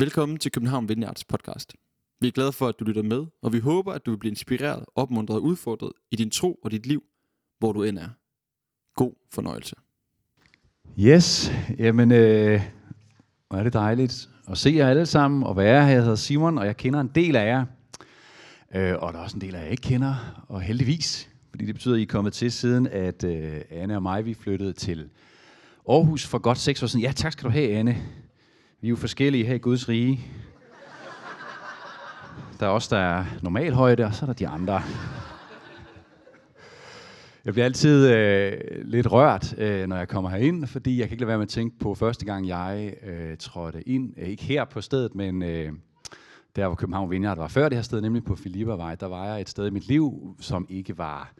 Velkommen 0.00 0.38
til 0.38 0.52
København 0.52 0.88
Vineyards 0.88 1.24
podcast. 1.24 1.74
Vi 2.20 2.26
er 2.26 2.32
glade 2.32 2.52
for, 2.52 2.68
at 2.68 2.74
du 2.80 2.84
lytter 2.84 3.02
med, 3.02 3.26
og 3.42 3.52
vi 3.52 3.58
håber, 3.58 3.92
at 3.92 4.06
du 4.06 4.10
vil 4.10 4.18
blive 4.18 4.30
inspireret, 4.30 4.84
opmuntret 4.94 5.36
og 5.36 5.42
udfordret 5.42 5.92
i 6.10 6.16
din 6.16 6.30
tro 6.30 6.58
og 6.64 6.70
dit 6.70 6.86
liv, 6.86 7.02
hvor 7.58 7.72
du 7.72 7.82
end 7.82 7.98
er. 7.98 8.08
God 8.94 9.12
fornøjelse. 9.32 9.76
Yes, 10.98 11.52
jamen, 11.78 12.12
øh, 12.12 12.62
hvor 13.48 13.58
er 13.58 13.62
det 13.62 13.72
dejligt 13.72 14.28
at 14.48 14.58
se 14.58 14.70
jer 14.70 14.88
alle 14.88 15.06
sammen 15.06 15.42
og 15.42 15.56
være 15.56 15.86
her. 15.86 15.92
Jeg 15.92 16.02
hedder 16.02 16.16
Simon, 16.16 16.58
og 16.58 16.66
jeg 16.66 16.76
kender 16.76 17.00
en 17.00 17.10
del 17.14 17.36
af 17.36 17.46
jer. 17.46 17.64
Øh, 18.74 18.94
og 18.98 19.12
der 19.12 19.18
er 19.18 19.22
også 19.22 19.36
en 19.36 19.40
del 19.40 19.54
af 19.54 19.58
jer, 19.58 19.62
jeg 19.62 19.70
ikke 19.70 19.82
kender, 19.82 20.44
og 20.48 20.60
heldigvis. 20.60 21.30
Fordi 21.50 21.66
det 21.66 21.74
betyder, 21.74 21.94
at 21.94 22.00
I 22.00 22.02
er 22.02 22.06
kommet 22.06 22.32
til 22.32 22.52
siden, 22.52 22.86
at 22.86 23.24
øh, 23.24 23.60
Anne 23.70 23.96
og 23.96 24.02
mig, 24.02 24.24
vi 24.24 24.34
flyttede 24.34 24.72
til 24.72 25.10
Aarhus 25.88 26.26
for 26.26 26.38
godt 26.38 26.58
seks 26.58 26.82
år 26.82 26.86
siden. 26.86 27.04
Ja, 27.04 27.12
tak 27.12 27.32
skal 27.32 27.44
du 27.44 27.50
have, 27.50 27.76
Anne. 27.76 27.96
Vi 28.80 28.88
er 28.88 28.90
jo 28.90 28.96
forskellige 28.96 29.44
her 29.44 29.54
i 29.54 29.58
Guds 29.58 29.88
rige. 29.88 30.20
Der 32.60 32.66
er 32.66 32.70
også 32.70 32.96
der 32.96 33.02
er 33.02 33.24
normal 33.42 33.72
højde, 33.72 34.04
og 34.04 34.14
så 34.14 34.24
er 34.24 34.26
der 34.26 34.32
de 34.34 34.48
andre. 34.48 34.82
Jeg 37.44 37.52
bliver 37.52 37.64
altid 37.64 38.14
øh, 38.14 38.52
lidt 38.84 39.12
rørt, 39.12 39.58
øh, 39.58 39.86
når 39.86 39.96
jeg 39.96 40.08
kommer 40.08 40.30
herind, 40.30 40.66
fordi 40.66 40.98
jeg 40.98 41.08
kan 41.08 41.14
ikke 41.14 41.22
lade 41.22 41.28
være 41.28 41.38
med 41.38 41.46
at 41.46 41.50
tænke 41.50 41.78
på 41.78 41.94
første 41.94 42.26
gang, 42.26 42.48
jeg 42.48 42.94
øh, 43.02 43.36
trådte 43.36 43.88
ind. 43.88 44.14
Øh, 44.16 44.28
ikke 44.28 44.44
her 44.44 44.64
på 44.64 44.80
stedet, 44.80 45.14
men 45.14 45.42
øh, 45.42 45.72
der 46.56 46.66
hvor 46.66 46.76
København 46.76 47.10
Vineyard 47.10 47.36
var 47.36 47.48
før 47.48 47.68
det 47.68 47.78
her 47.78 47.82
sted, 47.82 48.00
nemlig 48.00 48.24
på 48.24 48.36
Filippervej. 48.36 48.94
Der 48.94 49.06
var 49.06 49.26
jeg 49.26 49.40
et 49.40 49.48
sted 49.48 49.66
i 49.66 49.70
mit 49.70 49.88
liv, 49.88 50.36
som 50.40 50.66
ikke 50.68 50.98
var 50.98 51.32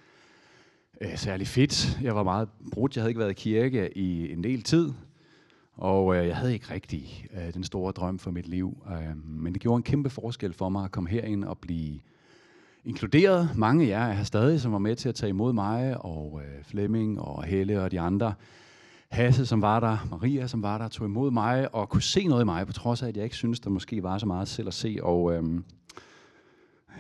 øh, 1.01 1.17
særlig 1.17 1.47
fedt. 1.47 1.99
Jeg 2.03 2.15
var 2.15 2.23
meget 2.23 2.49
brudt. 2.73 2.97
Jeg 2.97 3.03
havde 3.03 3.11
ikke 3.11 3.21
været 3.21 3.31
i 3.31 3.35
kirke 3.35 3.99
i 3.99 4.33
en 4.33 4.45
del 4.45 4.63
tid. 4.63 4.93
Og 5.79 6.17
øh, 6.17 6.27
jeg 6.27 6.37
havde 6.37 6.53
ikke 6.53 6.71
rigtig 6.71 7.27
øh, 7.35 7.55
den 7.55 7.65
store 7.65 7.93
drøm 7.93 8.19
for 8.19 8.31
mit 8.31 8.49
liv. 8.49 8.83
Øh, 8.91 9.27
men 9.27 9.53
det 9.53 9.63
gjorde 9.63 9.77
en 9.77 9.83
kæmpe 9.83 10.11
forskel 10.11 10.53
for 10.53 10.69
mig 10.69 10.85
at 10.85 10.91
komme 10.91 11.11
herind 11.11 11.45
og 11.45 11.59
blive 11.59 12.01
inkluderet. 12.85 13.51
Mange 13.57 13.85
af 13.85 13.89
jer 13.89 14.07
er 14.07 14.13
her 14.13 14.25
stadig, 14.25 14.61
som 14.61 14.73
var 14.73 14.79
med 14.79 14.97
til 14.97 15.09
at 15.09 15.15
tage 15.15 15.31
imod 15.31 15.53
mig, 15.53 16.05
og 16.05 16.41
øh, 16.45 16.65
Flemming 16.65 17.21
og 17.21 17.45
Helle 17.45 17.83
og 17.83 17.91
de 17.91 18.01
andre. 18.01 18.35
Hasse, 19.09 19.47
som 19.47 19.63
var 19.63 19.81
der, 19.81 20.07
Maria, 20.11 20.47
som 20.47 20.63
var 20.63 20.79
der, 20.79 20.89
tog 20.89 21.07
imod 21.07 21.31
mig 21.31 21.75
og 21.75 21.89
kunne 21.89 22.03
se 22.03 22.27
noget 22.27 22.43
i 22.43 22.45
mig, 22.45 22.67
på 22.67 22.73
trods 22.73 23.03
af, 23.03 23.09
at 23.09 23.17
jeg 23.17 23.25
ikke 23.25 23.37
synes, 23.37 23.61
der 23.61 23.71
måske 23.71 24.03
var 24.03 24.19
så 24.19 24.27
meget 24.27 24.49
selv 24.49 24.69
at 24.69 24.75
se. 24.75 24.99
Og 25.03 25.33
øh, 25.33 25.43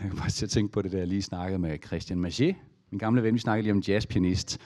jeg 0.03 0.11
kan 0.11 0.17
bare 0.19 0.31
til 0.31 0.47
at 0.47 0.51
tænke 0.51 0.73
på 0.73 0.83
det, 0.83 0.93
der 0.93 0.99
jeg 0.99 1.07
lige 1.07 1.23
snakkede 1.23 1.59
med 1.59 1.79
Christian 1.87 2.21
Maget, 2.21 2.57
min 2.91 2.99
gamle 2.99 3.23
ven, 3.23 3.35
vi 3.35 3.39
snakkede 3.39 3.63
lige 3.63 3.73
om 3.73 3.79
jazzpianist 3.79 4.59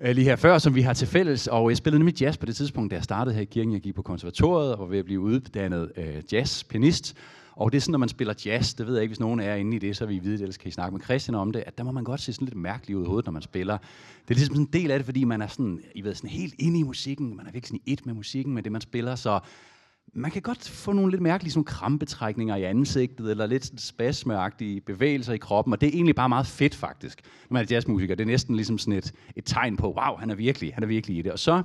øh, 0.00 0.14
lige 0.14 0.24
her 0.24 0.36
før, 0.36 0.58
som 0.58 0.74
vi 0.74 0.82
har 0.82 0.92
til 0.92 1.08
fælles. 1.08 1.46
Og 1.46 1.70
jeg 1.70 1.76
spillede 1.76 1.98
nemlig 1.98 2.22
jazz 2.22 2.36
på 2.36 2.46
det 2.46 2.56
tidspunkt, 2.56 2.90
da 2.90 2.96
jeg 2.96 3.04
startede 3.04 3.34
her 3.34 3.42
i 3.42 3.44
kirken. 3.44 3.72
Jeg 3.72 3.80
gik 3.80 3.94
på 3.94 4.02
konservatoriet 4.02 4.72
og 4.72 4.78
var 4.78 4.86
ved 4.86 4.98
at 4.98 5.04
blive 5.04 5.20
uddannet 5.20 5.92
øh, 5.96 6.22
jazzpianist. 6.32 7.16
Og 7.52 7.72
det 7.72 7.76
er 7.76 7.80
sådan, 7.80 7.92
når 7.92 7.98
man 7.98 8.08
spiller 8.08 8.34
jazz, 8.46 8.74
det 8.74 8.86
ved 8.86 8.94
jeg 8.94 9.02
ikke, 9.02 9.10
hvis 9.10 9.20
nogen 9.20 9.40
er 9.40 9.54
inde 9.54 9.76
i 9.76 9.78
det, 9.78 9.96
så 9.96 10.06
vi 10.06 10.16
I 10.16 10.18
vide 10.18 10.32
det, 10.32 10.40
ellers 10.40 10.56
kan 10.56 10.68
I 10.68 10.70
snakke 10.70 10.92
med 10.96 11.04
Christian 11.04 11.34
om 11.34 11.52
det, 11.52 11.62
at 11.66 11.78
der 11.78 11.84
må 11.84 11.92
man 11.92 12.04
godt 12.04 12.20
se 12.20 12.32
sådan 12.32 12.44
lidt 12.44 12.56
mærkeligt 12.56 12.98
ud 12.98 13.04
i 13.04 13.06
hovedet, 13.06 13.26
når 13.26 13.32
man 13.32 13.42
spiller. 13.42 13.78
Det 14.28 14.30
er 14.30 14.34
ligesom 14.34 14.54
sådan 14.54 14.66
en 14.66 14.72
del 14.72 14.90
af 14.90 14.98
det, 14.98 15.04
fordi 15.04 15.24
man 15.24 15.42
er 15.42 15.46
sådan, 15.46 15.80
I 15.94 16.04
ved, 16.04 16.14
sådan 16.14 16.30
helt 16.30 16.54
inde 16.58 16.78
i 16.78 16.82
musikken, 16.82 17.36
man 17.36 17.46
er 17.46 17.50
virkelig 17.52 17.66
sådan 17.66 17.80
i 17.86 17.92
et 17.92 18.06
med 18.06 18.14
musikken, 18.14 18.54
med 18.54 18.62
det 18.62 18.72
man 18.72 18.80
spiller, 18.80 19.14
så 19.14 19.40
man 20.12 20.30
kan 20.30 20.42
godt 20.42 20.68
få 20.68 20.92
nogle 20.92 21.10
lidt 21.10 21.22
mærkelige 21.22 21.52
sådan 21.52 21.64
krampetrækninger 21.64 22.56
i 22.56 22.64
ansigtet, 22.64 23.30
eller 23.30 23.46
lidt 23.46 23.80
spasmeagtige 23.80 24.80
bevægelser 24.80 25.32
i 25.32 25.38
kroppen, 25.38 25.72
og 25.72 25.80
det 25.80 25.86
er 25.86 25.92
egentlig 25.92 26.14
bare 26.14 26.28
meget 26.28 26.46
fedt 26.46 26.74
faktisk, 26.74 27.20
når 27.50 27.54
man 27.54 27.62
er 27.62 27.66
jazzmusiker. 27.70 28.14
Det 28.14 28.24
er 28.24 28.26
næsten 28.26 28.54
ligesom 28.54 28.78
sådan 28.78 28.98
et, 28.98 29.12
et 29.36 29.44
tegn 29.44 29.76
på, 29.76 29.86
wow, 29.86 30.16
han 30.16 30.30
er 30.30 30.34
virkelig, 30.34 30.74
han 30.74 30.82
er 30.82 30.86
virkelig 30.86 31.16
i 31.16 31.22
det. 31.22 31.32
Og 31.32 31.38
så, 31.38 31.62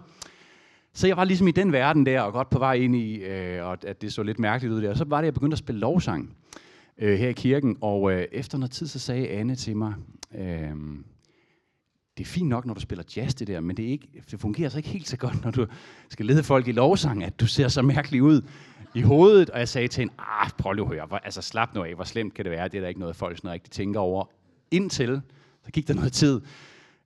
så 0.94 1.08
jeg 1.08 1.18
var 1.18 1.24
ligesom 1.24 1.48
i 1.48 1.52
den 1.52 1.72
verden 1.72 2.06
der, 2.06 2.22
og 2.22 2.34
godt 2.34 2.50
på 2.50 2.60
vej 2.60 2.74
ind 2.74 2.96
i, 2.96 3.16
øh, 3.16 3.66
og 3.66 3.78
at 3.88 4.02
det 4.02 4.14
så 4.14 4.24
lidt 4.24 4.40
mærkeligt 4.40 4.74
ud 4.74 4.82
der. 4.82 4.90
Og 4.90 4.98
så 4.98 5.04
var 5.04 5.18
det, 5.18 5.26
jeg 5.26 5.34
begyndte 5.34 5.56
at 5.56 5.60
spille 5.60 5.80
lovsang 5.80 6.36
øh, 6.98 7.20
her 7.20 7.30
i 7.30 7.34
kirken, 7.34 7.78
og 7.82 8.12
øh, 8.12 8.26
efter 8.32 8.58
noget 8.58 8.72
tid, 8.72 8.88
så 8.88 9.00
sagde 9.00 9.28
Anne 9.28 9.56
til 9.56 9.78
mig, 9.78 9.94
øh, 10.38 10.72
det 12.18 12.24
er 12.24 12.28
fint 12.28 12.50
nok, 12.50 12.66
når 12.66 12.74
du 12.74 12.80
spiller 12.80 13.04
jazz 13.18 13.34
det 13.34 13.48
der, 13.48 13.60
men 13.60 13.78
det, 13.78 13.86
er 13.86 13.90
ikke, 13.90 14.08
det 14.32 14.40
fungerer 14.40 14.70
så 14.70 14.78
ikke 14.78 14.90
helt 14.90 15.10
så 15.10 15.18
godt, 15.18 15.44
når 15.44 15.52
du 15.52 15.68
skal 16.10 16.26
lede 16.26 16.44
folk 16.44 16.68
i 16.68 16.72
lovsang, 16.72 17.24
at 17.24 17.40
du 17.40 17.48
ser 17.48 17.68
så 17.68 17.82
mærkelig 17.82 18.24
ud 18.24 18.42
i 18.96 19.02
hovedet. 19.02 19.50
Og 19.50 19.60
jeg 19.60 19.70
sagde 19.70 19.88
til 19.88 20.02
hende, 20.02 20.14
ah, 20.20 20.50
prøv 20.58 20.74
lige 20.74 20.86
at 20.86 20.90
høre, 20.90 21.26
altså 21.26 21.42
slap 21.42 21.76
nu 21.76 21.84
af, 21.84 21.96
hvor 21.96 22.04
slemt 22.04 22.34
kan 22.34 22.46
det 22.46 22.52
være, 22.52 22.68
det 22.68 22.78
er 22.78 22.82
der 22.82 22.88
ikke 22.88 23.00
noget, 23.00 23.16
folk 23.16 23.38
sådan 23.38 23.52
rigtig 23.52 23.72
tænker 23.72 24.00
over. 24.00 24.26
Indtil, 24.72 25.22
så 25.66 25.72
gik 25.72 25.88
der 25.88 25.94
noget 25.94 26.14
tid, 26.14 26.42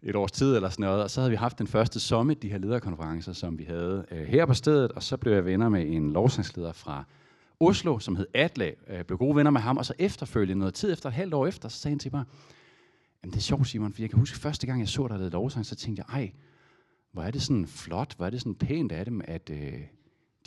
et 0.04 0.16
års 0.16 0.32
tid 0.32 0.56
eller 0.56 0.70
sådan 0.70 0.84
noget, 0.84 1.04
og 1.04 1.10
så 1.10 1.22
havde 1.22 1.30
vi 1.32 1.36
haft 1.36 1.60
den 1.60 1.68
første 1.68 2.00
summit, 2.00 2.42
de 2.42 2.50
her 2.50 2.58
lederkonferencer, 2.58 3.34
som 3.34 3.60
vi 3.60 3.64
havde 3.64 4.06
øh, 4.12 4.28
her 4.28 4.46
på 4.46 4.54
stedet, 4.54 4.92
og 4.92 5.04
så 5.04 5.18
blev 5.18 5.34
jeg 5.34 5.46
venner 5.46 5.70
med 5.70 5.88
en 5.88 6.14
lovsangsleder 6.14 6.72
fra 6.72 7.04
Oslo, 7.60 8.00
som 8.00 8.16
hed 8.16 8.26
Atle, 8.34 8.74
øh, 8.90 9.04
blev 9.04 9.18
gode 9.18 9.36
venner 9.36 9.52
med 9.52 9.62
ham, 9.62 9.78
og 9.78 9.86
så 9.86 9.94
efterfølgende 10.00 10.60
noget 10.60 10.74
tid 10.74 10.94
efter, 10.94 11.10
et 11.10 11.16
halvt 11.16 11.34
år 11.34 11.48
efter, 11.48 11.70
så 11.70 11.78
sagde 11.78 11.92
han 11.92 12.00
til 12.00 12.12
mig, 12.14 12.24
Jamen, 13.24 13.32
det 13.32 13.38
er 13.38 13.42
sjovt, 13.42 13.68
Simon, 13.68 13.94
for 13.94 14.02
jeg 14.02 14.10
kan 14.10 14.20
huske, 14.20 14.38
første 14.38 14.68
gang 14.68 14.80
jeg 14.80 14.88
så 14.88 15.08
dig 15.08 15.18
lede 15.18 15.30
lovsang, 15.30 15.66
så 15.66 15.76
tænkte 15.76 16.04
jeg, 16.08 16.20
ej, 16.20 16.32
hvor 17.12 17.24
er 17.24 17.32
det 17.32 17.42
sådan 17.42 17.68
flot, 17.68 18.14
hvor 18.18 18.26
er 18.26 18.30
det 18.30 18.42
sådan 18.42 18.56
pænt 18.56 18.92
af 18.92 19.06
dem, 19.06 19.22
at 19.24 19.50
øh, 19.50 19.74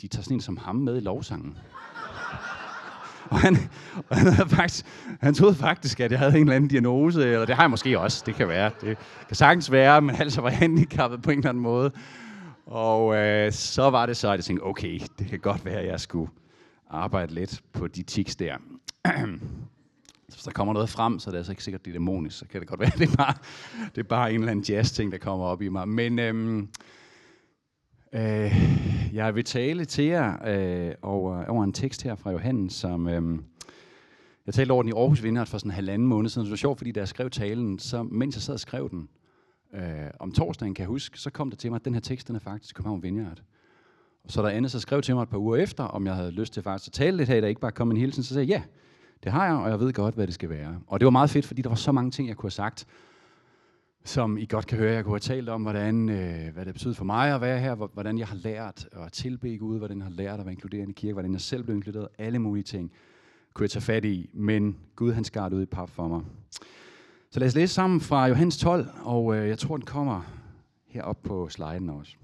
de 0.01 0.07
tager 0.07 0.23
sådan 0.23 0.37
en 0.37 0.41
som 0.41 0.57
ham 0.57 0.75
med 0.75 0.97
i 0.97 0.99
lovsangen. 0.99 1.57
og 3.31 3.39
han, 3.39 3.57
og 4.09 4.17
han, 4.17 4.33
havde 4.33 4.49
faktisk, 4.49 4.85
han 5.21 5.33
troede 5.33 5.55
faktisk, 5.55 5.99
at 5.99 6.11
jeg 6.11 6.19
havde 6.19 6.31
en 6.35 6.41
eller 6.41 6.55
anden 6.55 6.69
diagnose, 6.69 7.23
eller 7.23 7.45
det 7.45 7.55
har 7.55 7.63
jeg 7.63 7.69
måske 7.69 7.99
også, 7.99 8.23
det 8.25 8.35
kan 8.35 8.47
være. 8.47 8.71
Det 8.81 8.97
kan 9.27 9.35
sagtens 9.35 9.71
være, 9.71 10.01
men 10.01 10.15
altså 10.15 10.41
var 10.41 10.49
handicappet 10.49 11.21
på 11.21 11.31
en 11.31 11.37
eller 11.37 11.49
anden 11.49 11.63
måde. 11.63 11.91
Og 12.65 13.15
øh, 13.15 13.51
så 13.51 13.89
var 13.89 14.05
det 14.05 14.17
så, 14.17 14.29
at 14.29 14.37
jeg 14.37 14.43
tænkte, 14.43 14.63
okay, 14.63 14.99
det 15.19 15.27
kan 15.27 15.39
godt 15.39 15.65
være, 15.65 15.79
at 15.79 15.87
jeg 15.87 15.99
skulle 15.99 16.31
arbejde 16.89 17.33
lidt 17.33 17.61
på 17.73 17.87
de 17.87 18.03
tics 18.03 18.35
der. 18.35 18.57
Så 20.31 20.37
hvis 20.37 20.43
der 20.43 20.51
kommer 20.51 20.73
noget 20.73 20.89
frem, 20.89 21.19
så 21.19 21.29
er 21.29 21.31
det 21.31 21.37
altså 21.37 21.51
ikke 21.51 21.63
sikkert, 21.63 21.85
det 21.85 21.91
er 21.91 21.95
dæmonisk. 21.95 22.37
Så 22.37 22.45
kan 22.47 22.61
det 22.61 22.69
godt 22.69 22.79
være, 22.79 22.91
det 22.99 23.09
er 23.11 23.15
bare, 23.15 23.33
det 23.95 24.01
er 24.01 24.07
bare 24.07 24.33
en 24.33 24.39
eller 24.39 24.51
anden 24.51 24.65
jazz-ting, 24.69 25.11
der 25.11 25.17
kommer 25.17 25.45
op 25.45 25.61
i 25.61 25.69
mig. 25.69 25.87
Men 25.87 26.19
øhm, 26.19 26.69
øh, 28.13 28.53
jeg 29.13 29.35
vil 29.35 29.43
tale 29.43 29.85
til 29.85 30.05
jer 30.05 30.47
øh, 30.47 30.95
over, 31.01 31.45
over 31.45 31.63
en 31.63 31.73
tekst 31.73 32.03
her 32.03 32.15
fra 32.15 32.31
Johannes, 32.31 32.73
som... 32.73 33.07
Øh, 33.07 33.39
jeg 34.45 34.53
talte 34.53 34.71
over 34.71 34.83
den 34.83 34.89
i 34.89 34.95
Aarhus 34.95 35.23
Vineyard 35.23 35.47
for 35.47 35.57
sådan 35.57 35.71
en 35.71 35.75
halvanden 35.75 36.07
måned 36.07 36.29
siden. 36.29 36.45
Det 36.45 36.51
var 36.51 36.57
sjovt, 36.57 36.77
fordi 36.77 36.91
da 36.91 36.99
jeg 36.99 37.07
skrev 37.07 37.29
talen, 37.29 37.79
så 37.79 38.03
mens 38.03 38.35
jeg 38.35 38.41
sad 38.41 38.53
og 38.53 38.59
skrev 38.59 38.89
den, 38.89 39.09
øh, 39.73 40.11
om 40.19 40.31
torsdagen 40.31 40.73
kan 40.73 40.83
jeg 40.83 40.87
huske, 40.87 41.19
så 41.19 41.29
kom 41.29 41.49
der 41.49 41.57
til 41.57 41.71
mig, 41.71 41.75
at 41.75 41.85
den 41.85 41.93
her 41.93 42.01
tekst, 42.01 42.27
den 42.27 42.35
er 42.35 42.39
faktisk 42.39 42.75
København 42.75 43.03
Vineyard. 43.03 43.41
Og 44.23 44.31
så 44.31 44.41
der 44.41 44.49
andet 44.49 44.71
så 44.71 44.79
skrev 44.79 45.01
til 45.01 45.15
mig 45.15 45.23
et 45.23 45.29
par 45.29 45.37
uger 45.37 45.57
efter, 45.57 45.83
om 45.83 46.05
jeg 46.05 46.15
havde 46.15 46.31
lyst 46.31 46.53
til 46.53 46.63
faktisk 46.63 46.89
at 46.89 46.93
tale 46.93 47.17
lidt 47.17 47.29
her, 47.29 47.41
der 47.41 47.47
ikke 47.47 47.61
bare 47.61 47.71
kom 47.71 47.91
en 47.91 47.97
hilsen, 47.97 48.23
så 48.23 48.33
sagde 48.33 48.49
jeg, 48.51 48.57
ja, 48.57 48.63
det 49.23 49.31
har 49.31 49.45
jeg, 49.45 49.55
og 49.55 49.69
jeg 49.69 49.79
ved 49.79 49.93
godt, 49.93 50.15
hvad 50.15 50.27
det 50.27 50.33
skal 50.33 50.49
være. 50.49 50.79
Og 50.87 50.99
det 50.99 51.05
var 51.05 51.11
meget 51.11 51.29
fedt, 51.29 51.45
fordi 51.45 51.61
der 51.61 51.69
var 51.69 51.75
så 51.75 51.91
mange 51.91 52.11
ting, 52.11 52.27
jeg 52.27 52.37
kunne 52.37 52.47
have 52.47 52.51
sagt, 52.51 52.85
som 54.03 54.37
I 54.37 54.45
godt 54.45 54.67
kan 54.67 54.77
høre. 54.77 54.93
Jeg 54.93 55.03
kunne 55.03 55.13
have 55.13 55.19
talt 55.19 55.49
om, 55.49 55.61
hvordan, 55.61 56.09
øh, 56.09 56.53
hvad 56.53 56.65
det 56.65 56.73
betyder 56.73 56.93
for 56.93 57.05
mig 57.05 57.35
at 57.35 57.41
være 57.41 57.59
her, 57.59 57.75
hvordan 57.75 58.17
jeg 58.17 58.27
har 58.27 58.35
lært 58.35 58.87
at 58.91 59.11
tilbe 59.11 59.57
Gud, 59.57 59.77
hvordan 59.77 59.97
jeg 59.97 60.05
har 60.05 60.11
lært 60.11 60.39
at 60.39 60.45
være 60.45 60.53
inkluderende 60.53 60.91
i 60.91 60.93
kirke, 60.93 61.13
hvordan 61.13 61.33
jeg 61.33 61.41
selv 61.41 61.63
blev 61.63 61.75
inkluderet, 61.75 62.07
alle 62.17 62.39
mulige 62.39 62.63
ting 62.63 62.91
kunne 63.53 63.63
jeg 63.63 63.69
tage 63.69 63.83
fat 63.83 64.05
i, 64.05 64.29
men 64.33 64.77
Gud 64.95 65.11
han 65.11 65.23
skar 65.23 65.49
ud 65.53 65.61
i 65.61 65.65
pap 65.65 65.89
for 65.89 66.07
mig. 66.07 66.21
Så 67.31 67.39
lad 67.39 67.47
os 67.47 67.55
læse 67.55 67.73
sammen 67.73 68.01
fra 68.01 68.27
Johannes 68.27 68.57
12, 68.57 68.87
og 69.03 69.35
øh, 69.35 69.47
jeg 69.47 69.57
tror, 69.57 69.77
den 69.77 69.85
kommer 69.85 70.21
herop 70.87 71.23
på 71.23 71.49
sliden 71.49 71.89
også. 71.89 72.15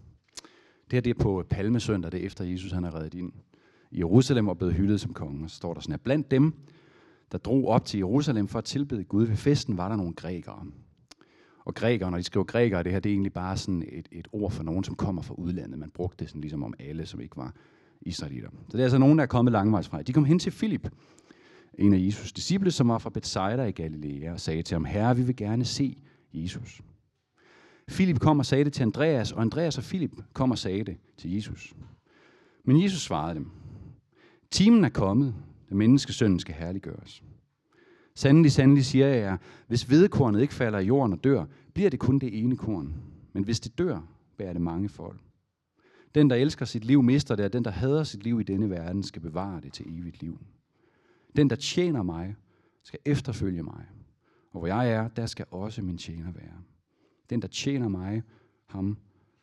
Det 0.85 0.93
her 0.93 1.01
det 1.01 1.09
er 1.09 1.23
på 1.23 1.45
Palmesøndag, 1.49 2.11
det 2.11 2.21
er 2.21 2.25
efter 2.25 2.43
Jesus 2.43 2.71
han 2.71 2.83
er 2.83 2.95
reddet 2.95 3.13
ind 3.13 3.31
i 3.91 3.99
Jerusalem 3.99 4.47
og 4.47 4.57
blevet 4.57 4.73
hyldet 4.73 5.01
som 5.01 5.13
konge. 5.13 5.49
Så 5.49 5.55
står 5.55 5.73
der 5.73 5.81
sådan 5.81 5.91
her, 5.91 5.97
blandt 5.97 6.31
dem, 6.31 6.53
der 7.31 7.37
drog 7.37 7.67
op 7.67 7.85
til 7.85 7.97
Jerusalem 7.97 8.47
for 8.47 8.57
at 8.57 8.65
tilbede 8.65 9.03
Gud 9.03 9.25
ved 9.25 9.35
festen, 9.35 9.77
var 9.77 9.89
der 9.89 9.95
nogle 9.95 10.13
grækere. 10.13 10.65
Og 11.65 11.75
grækere, 11.75 12.11
når 12.11 12.17
de 12.17 12.23
skriver 12.23 12.43
grækere, 12.43 12.83
det 12.83 12.91
her 12.91 12.99
det 12.99 13.09
er 13.09 13.13
egentlig 13.13 13.33
bare 13.33 13.57
sådan 13.57 13.83
et, 13.91 14.07
et 14.11 14.27
ord 14.31 14.51
for 14.51 14.63
nogen, 14.63 14.83
som 14.83 14.95
kommer 14.95 15.21
fra 15.21 15.33
udlandet. 15.33 15.79
Man 15.79 15.91
brugte 15.91 16.17
det 16.19 16.29
sådan 16.29 16.41
ligesom 16.41 16.63
om 16.63 16.73
alle, 16.79 17.05
som 17.05 17.21
ikke 17.21 17.37
var 17.37 17.53
israelitter. 18.01 18.49
Så 18.49 18.71
det 18.71 18.79
er 18.79 18.83
altså 18.83 18.97
nogen, 18.97 19.17
der 19.17 19.23
er 19.23 19.27
kommet 19.27 19.51
langvejs 19.51 19.87
fra. 19.87 20.01
De 20.01 20.13
kom 20.13 20.25
hen 20.25 20.39
til 20.39 20.51
Filip, 20.51 20.89
en 21.73 21.93
af 21.93 21.97
Jesus' 21.97 22.31
disciple, 22.35 22.71
som 22.71 22.87
var 22.87 22.97
fra 22.97 23.09
Bethsaida 23.09 23.63
i 23.63 23.71
Galilea, 23.71 24.33
og 24.33 24.39
sagde 24.39 24.63
til 24.63 24.75
ham, 24.75 24.85
Herre, 24.85 25.15
vi 25.15 25.21
vil 25.21 25.35
gerne 25.35 25.65
se 25.65 25.97
Jesus. 26.33 26.81
Filip 27.89 28.19
kom 28.19 28.39
og 28.39 28.45
sagde 28.45 28.63
det 28.63 28.73
til 28.73 28.83
Andreas, 28.83 29.31
og 29.31 29.41
Andreas 29.41 29.77
og 29.77 29.83
Filip 29.83 30.11
kom 30.33 30.51
og 30.51 30.57
sagde 30.57 30.83
det 30.83 30.97
til 31.17 31.33
Jesus. 31.33 31.73
Men 32.63 32.83
Jesus 32.83 33.01
svarede 33.01 33.35
dem, 33.35 33.51
Timen 34.51 34.83
er 34.83 34.89
kommet, 34.89 35.35
da 35.69 35.75
menneskesønnen 35.75 36.39
skal 36.39 36.55
herliggøres. 36.55 37.23
Sandelig, 38.15 38.51
sandelig 38.51 38.85
siger 38.85 39.07
jeg 39.07 39.17
jer, 39.17 39.37
hvis 39.67 39.83
hvedekornet 39.83 40.41
ikke 40.41 40.53
falder 40.53 40.79
i 40.79 40.85
jorden 40.85 41.13
og 41.13 41.23
dør, 41.23 41.45
bliver 41.73 41.89
det 41.89 41.99
kun 41.99 42.19
det 42.19 42.43
ene 42.43 42.57
korn. 42.57 42.93
Men 43.33 43.43
hvis 43.43 43.59
det 43.59 43.77
dør, 43.77 44.01
bærer 44.37 44.53
det 44.53 44.61
mange 44.61 44.89
folk. 44.89 45.19
Den, 46.15 46.29
der 46.29 46.35
elsker 46.35 46.65
sit 46.65 46.85
liv, 46.85 47.03
mister 47.03 47.35
det, 47.35 47.45
og 47.45 47.53
den, 47.53 47.65
der 47.65 47.71
hader 47.71 48.03
sit 48.03 48.23
liv 48.23 48.39
i 48.39 48.43
denne 48.43 48.69
verden, 48.69 49.03
skal 49.03 49.21
bevare 49.21 49.61
det 49.61 49.73
til 49.73 49.99
evigt 49.99 50.21
liv. 50.21 50.39
Den, 51.35 51.49
der 51.49 51.55
tjener 51.55 52.03
mig, 52.03 52.35
skal 52.83 52.99
efterfølge 53.05 53.63
mig. 53.63 53.85
Og 54.51 54.59
hvor 54.59 54.67
jeg 54.67 54.91
er, 54.91 55.07
der 55.07 55.25
skal 55.25 55.45
også 55.51 55.81
min 55.81 55.97
tjener 55.97 56.31
være. 56.31 56.61
Den, 57.29 57.41
der 57.41 57.47
tjener 57.47 57.87
mig, 57.87 58.23
ham 58.65 58.97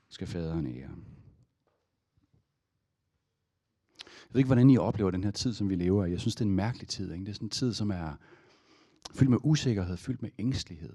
skal 0.09 0.27
faderen 0.27 0.67
ære. 0.67 0.91
Ved 4.35 4.39
ikke, 4.39 4.49
hvordan 4.49 4.71
I 4.71 4.79
oplever 4.79 5.11
den 5.11 5.25
her 5.25 5.31
tid, 5.31 5.55
som 5.55 5.71
vi 5.71 5.75
lever 5.75 6.05
i. 6.05 6.11
Jeg 6.11 6.21
synes, 6.21 6.35
det 6.35 6.41
er 6.41 6.49
en 6.49 6.55
mærkelig 6.55 6.89
tid. 6.89 7.13
Ikke? 7.13 7.25
Det 7.25 7.31
er 7.31 7.35
sådan 7.35 7.47
en 7.47 7.51
tid, 7.51 7.73
som 7.73 7.91
er 7.91 8.19
fyldt 9.15 9.31
med 9.31 9.39
usikkerhed, 9.43 9.97
fyldt 9.97 10.23
med 10.23 10.31
ængstelighed. 10.39 10.93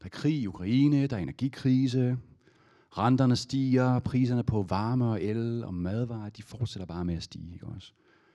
Der 0.00 0.04
er 0.04 0.08
krig 0.08 0.34
i 0.34 0.46
Ukraine, 0.46 1.06
der 1.06 1.16
er 1.16 1.20
energikrise, 1.20 2.16
renterne 2.98 3.36
stiger, 3.36 3.98
priserne 3.98 4.44
på 4.44 4.62
varme 4.62 5.04
og 5.04 5.22
el 5.22 5.64
og 5.64 5.74
madvarer, 5.74 6.28
de 6.28 6.42
fortsætter 6.42 6.86
bare 6.86 7.04
med 7.04 7.14
at 7.14 7.22
stige. 7.22 7.52
Ikke 7.52 7.66
også? 7.66 7.92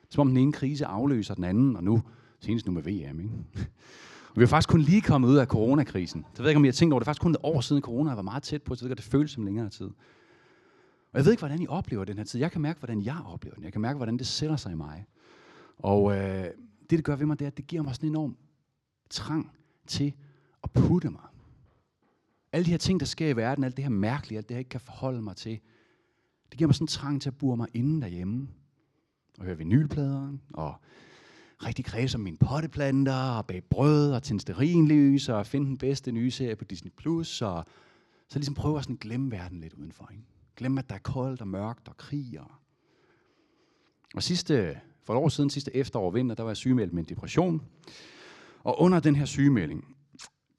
Som 0.09 0.21
om 0.21 0.27
den 0.27 0.37
ene 0.37 0.53
krise 0.53 0.85
afløser 0.85 1.35
den 1.35 1.43
anden, 1.43 1.75
og 1.75 1.83
nu, 1.83 2.01
senest 2.39 2.65
nu 2.65 2.71
med 2.71 2.83
VM. 2.83 3.19
Ikke? 3.19 3.33
Og 4.29 4.35
vi 4.37 4.43
er 4.43 4.47
faktisk 4.47 4.69
kun 4.69 4.81
lige 4.81 5.01
kommet 5.01 5.29
ud 5.29 5.37
af 5.37 5.47
coronakrisen. 5.47 6.21
Så 6.21 6.29
jeg 6.37 6.43
ved 6.43 6.49
ikke, 6.49 6.57
om 6.57 6.65
I 6.65 6.67
har 6.67 6.73
tænkt 6.73 6.93
over 6.93 6.99
det. 6.99 7.05
Det 7.05 7.09
er 7.09 7.13
faktisk 7.13 7.21
kun 7.21 7.31
et 7.31 7.37
år 7.43 7.61
siden 7.61 7.81
corona 7.81 8.15
var 8.15 8.21
meget 8.21 8.43
tæt 8.43 8.61
på, 8.61 8.75
så 8.75 8.87
det 8.87 9.01
føles 9.01 9.31
som 9.31 9.45
længere 9.45 9.69
tid. 9.69 9.89
Og 11.11 11.17
jeg 11.17 11.25
ved 11.25 11.31
ikke, 11.31 11.41
hvordan 11.41 11.61
I 11.61 11.67
oplever 11.67 12.05
den 12.05 12.17
her 12.17 12.23
tid. 12.23 12.39
Jeg 12.39 12.51
kan 12.51 12.61
mærke, 12.61 12.79
hvordan 12.79 13.01
jeg 13.01 13.21
oplever 13.25 13.55
den. 13.55 13.63
Jeg 13.63 13.71
kan 13.71 13.81
mærke, 13.81 13.97
hvordan 13.97 14.17
det 14.17 14.27
sætter 14.27 14.55
sig 14.55 14.71
i 14.71 14.75
mig. 14.75 15.05
Og 15.77 16.17
øh, 16.17 16.43
det, 16.43 16.89
det 16.89 17.03
gør 17.03 17.15
ved 17.15 17.25
mig, 17.25 17.39
det 17.39 17.45
er, 17.45 17.49
at 17.49 17.57
det 17.57 17.67
giver 17.67 17.83
mig 17.83 17.95
sådan 17.95 18.09
en 18.09 18.15
enorm 18.15 18.37
trang 19.09 19.51
til 19.87 20.13
at 20.63 20.71
putte 20.71 21.09
mig. 21.09 21.21
Alle 22.51 22.65
de 22.65 22.71
her 22.71 22.77
ting, 22.77 22.99
der 22.99 23.05
sker 23.05 23.27
i 23.27 23.35
verden, 23.35 23.63
alt 23.63 23.77
det 23.77 23.85
her 23.85 23.89
mærkelige, 23.89 24.37
alt 24.37 24.49
det, 24.49 24.55
jeg 24.55 24.59
ikke 24.59 24.69
kan 24.69 24.79
forholde 24.79 25.21
mig 25.21 25.35
til, 25.35 25.59
det 26.49 26.57
giver 26.57 26.67
mig 26.67 26.75
sådan 26.75 26.83
en 26.83 26.87
trang 26.87 27.21
til 27.21 27.29
at 27.29 27.37
bure 27.37 27.57
mig 27.57 27.67
inde 27.73 28.01
derhjemme. 28.01 28.47
Og 29.39 29.45
høre 29.45 29.57
vinylplader, 29.57 30.37
og 30.53 30.75
rigtig 31.65 31.85
kredse 31.85 32.15
om 32.15 32.21
mine 32.21 32.37
potteplanter, 32.37 33.31
og 33.37 33.45
bage 33.45 33.61
brød, 33.61 34.11
og 34.11 34.23
tænde 34.23 34.41
sterinlys, 34.41 35.29
og 35.29 35.45
finde 35.45 35.65
den 35.65 35.77
bedste 35.77 36.11
nye 36.11 36.31
serie 36.31 36.55
på 36.55 36.63
Disney+, 36.63 36.91
Plus, 36.97 37.41
og 37.41 37.65
så 38.27 38.39
ligesom 38.39 38.55
prøve 38.55 38.77
at 38.77 38.83
sådan 38.83 38.95
glemme 38.95 39.31
verden 39.31 39.61
lidt 39.61 39.73
udenfor. 39.73 40.09
Ikke? 40.11 40.23
Glem, 40.59 40.77
at 40.77 40.89
der 40.89 40.95
er 40.95 40.99
koldt 40.99 41.41
og 41.41 41.47
mørkt 41.47 41.87
og 41.87 41.97
krig. 41.97 42.39
Og, 42.39 42.51
og 44.15 44.23
sidste, 44.23 44.79
for 45.03 45.13
et 45.13 45.17
år 45.17 45.29
siden, 45.29 45.49
sidste 45.49 45.75
efterår 45.75 46.05
og 46.05 46.13
vinter, 46.13 46.35
der 46.35 46.43
var 46.43 46.49
jeg 46.49 46.57
sygemeldt 46.57 46.93
med 46.93 47.03
en 47.03 47.09
depression. 47.09 47.61
Og 48.63 48.81
under 48.81 48.99
den 48.99 49.15
her 49.15 49.25
sygemelding, 49.25 49.95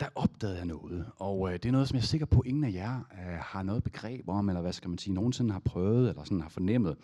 der 0.00 0.06
opdagede 0.14 0.56
jeg 0.56 0.66
noget. 0.66 1.06
Og 1.16 1.48
øh, 1.48 1.52
det 1.52 1.66
er 1.66 1.72
noget, 1.72 1.88
som 1.88 1.96
jeg 1.96 2.02
er 2.02 2.06
sikker 2.06 2.26
på, 2.26 2.40
at 2.40 2.46
ingen 2.46 2.64
af 2.64 2.72
jer 2.72 2.96
øh, 2.96 3.38
har 3.40 3.62
noget 3.62 3.84
begreb 3.84 4.28
om, 4.28 4.48
eller 4.48 4.60
hvad 4.60 4.72
skal 4.72 4.88
man 4.88 4.98
sige, 4.98 5.14
nogensinde 5.14 5.52
har 5.52 5.60
prøvet, 5.60 6.08
eller 6.08 6.24
sådan 6.24 6.40
har 6.40 6.48
fornemmet. 6.48 6.96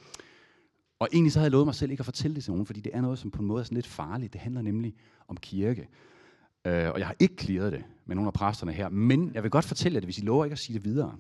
Og 0.99 1.09
egentlig 1.13 1.33
så 1.33 1.39
havde 1.39 1.47
jeg 1.47 1.53
lovet 1.53 1.67
mig 1.67 1.75
selv 1.75 1.91
ikke 1.91 2.01
at 2.01 2.05
fortælle 2.05 2.35
det 2.35 2.45
til 2.45 2.53
nogen, 2.53 2.67
fordi 2.67 2.81
det 2.81 2.95
er 2.95 3.01
noget, 3.01 3.19
som 3.19 3.31
på 3.31 3.43
en 3.43 3.49
måde 3.49 3.61
er 3.61 3.65
sådan 3.65 3.77
lidt 3.77 3.87
farligt. 3.87 4.33
Det 4.33 4.41
handler 4.41 4.63
nemlig 4.63 4.95
om 5.29 5.37
kirke. 5.37 5.89
Øh, 6.67 6.91
og 6.91 6.99
jeg 6.99 7.07
har 7.07 7.17
ikke 7.19 7.37
klaret 7.37 7.73
det 7.73 7.85
med 8.07 8.17
nogle 8.17 8.27
af 8.27 8.33
præsterne 8.33 8.73
her, 8.73 8.89
men 8.89 9.35
jeg 9.35 9.43
vil 9.43 9.51
godt 9.51 9.65
fortælle 9.65 9.97
jer 9.97 10.01
det, 10.01 10.07
hvis 10.07 10.19
I 10.19 10.23
lover 10.23 10.45
ikke 10.45 10.53
at 10.53 10.59
sige 10.59 10.75
det 10.75 10.85
videre. 10.85 11.17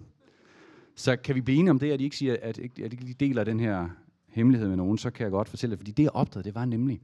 Så 0.97 1.17
kan 1.17 1.35
vi 1.35 1.41
blive 1.41 1.59
enige 1.59 1.71
om 1.71 1.79
det, 1.79 1.93
at 1.93 2.01
I 2.01 2.05
ikke 2.05 2.17
siger, 2.17 2.37
at, 2.43 2.59
at 2.59 2.93
I 2.93 3.13
deler 3.13 3.45
den 3.45 3.61
her 3.61 3.89
hemmelighed 4.29 4.69
med 4.69 4.77
nogen, 4.77 4.99
så 4.99 5.11
kan 5.11 5.25
jeg 5.25 5.31
godt 5.31 5.49
fortælle 5.49 5.71
det. 5.71 5.79
Fordi 5.79 5.91
det, 5.91 6.03
jeg 6.03 6.13
opdagede, 6.13 6.45
det 6.45 6.55
var 6.55 6.65
nemlig, 6.65 7.01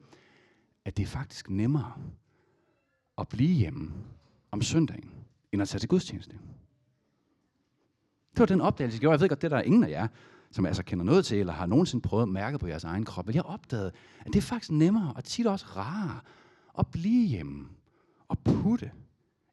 at 0.84 0.96
det 0.96 1.02
er 1.02 1.06
faktisk 1.06 1.50
nemmere 1.50 1.92
at 3.18 3.28
blive 3.28 3.54
hjemme 3.54 3.92
om 4.50 4.62
søndagen, 4.62 5.10
end 5.52 5.62
at 5.62 5.68
tage 5.68 5.78
til 5.78 5.88
gudstjeneste. 5.88 6.32
Det 8.32 8.40
var 8.40 8.46
den 8.46 8.60
opdagelse, 8.60 8.96
jeg 8.96 9.00
gjorde. 9.00 9.12
Jeg 9.12 9.20
ved 9.20 9.28
godt, 9.28 9.42
det 9.42 9.50
der 9.50 9.56
er 9.56 9.62
ingen 9.62 9.84
af 9.84 9.90
jer, 9.90 10.08
som 10.50 10.66
altså 10.66 10.82
kender 10.84 11.04
noget 11.04 11.24
til, 11.24 11.38
eller 11.38 11.52
har 11.52 11.66
nogensinde 11.66 12.02
prøvet 12.02 12.22
at 12.22 12.28
mærke 12.28 12.58
på 12.58 12.66
jeres 12.66 12.84
egen 12.84 13.04
krop. 13.04 13.26
Men 13.26 13.34
jeg 13.34 13.42
opdagede, 13.42 13.92
at 14.20 14.26
det 14.26 14.36
er 14.36 14.42
faktisk 14.42 14.70
nemmere, 14.70 15.12
og 15.16 15.24
tit 15.24 15.46
også 15.46 15.66
rarere, 15.76 16.20
at 16.78 16.86
blive 16.86 17.26
hjemme 17.26 17.68
og 18.28 18.38
putte, 18.38 18.90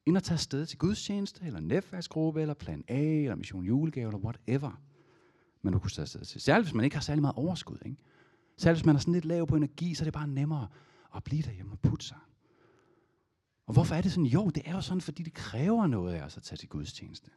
end 0.09 0.17
at 0.17 0.23
tage 0.23 0.35
afsted 0.35 0.65
til 0.65 0.77
gudstjeneste, 0.77 1.45
eller 1.45 1.59
netværksgruppe, 1.59 2.41
eller 2.41 2.53
plan 2.53 2.83
A, 2.87 3.03
eller 3.03 3.35
mission 3.35 3.65
julegave, 3.65 4.07
eller 4.07 4.19
whatever. 4.19 4.81
Men 5.61 5.73
du 5.73 5.79
kunne 5.79 5.91
tage 5.91 6.03
afsted 6.03 6.25
til. 6.25 6.41
Særligt 6.41 6.67
hvis 6.67 6.73
man 6.73 6.85
ikke 6.85 6.95
har 6.95 7.01
særlig 7.01 7.21
meget 7.21 7.35
overskud. 7.35 7.77
Ikke? 7.85 7.97
Særligt 8.57 8.79
hvis 8.79 8.85
man 8.85 8.95
er 8.95 8.99
sådan 8.99 9.13
lidt 9.13 9.25
lav 9.25 9.47
på 9.47 9.55
energi, 9.55 9.93
så 9.93 10.03
er 10.03 10.05
det 10.05 10.13
bare 10.13 10.27
nemmere 10.27 10.67
at 11.15 11.23
blive 11.23 11.41
derhjemme 11.41 11.71
og 11.71 11.79
putte 11.79 12.05
sig. 12.05 12.17
Og 13.65 13.73
hvorfor 13.73 13.95
er 13.95 14.01
det 14.01 14.11
sådan? 14.11 14.25
Jo, 14.25 14.49
det 14.49 14.63
er 14.65 14.71
jo 14.71 14.81
sådan, 14.81 15.01
fordi 15.01 15.23
det 15.23 15.33
kræver 15.33 15.87
noget 15.87 16.13
af 16.13 16.21
os 16.21 16.37
at 16.37 16.43
tage 16.43 16.57
til 16.57 16.69
gudstjeneste. 16.69 17.31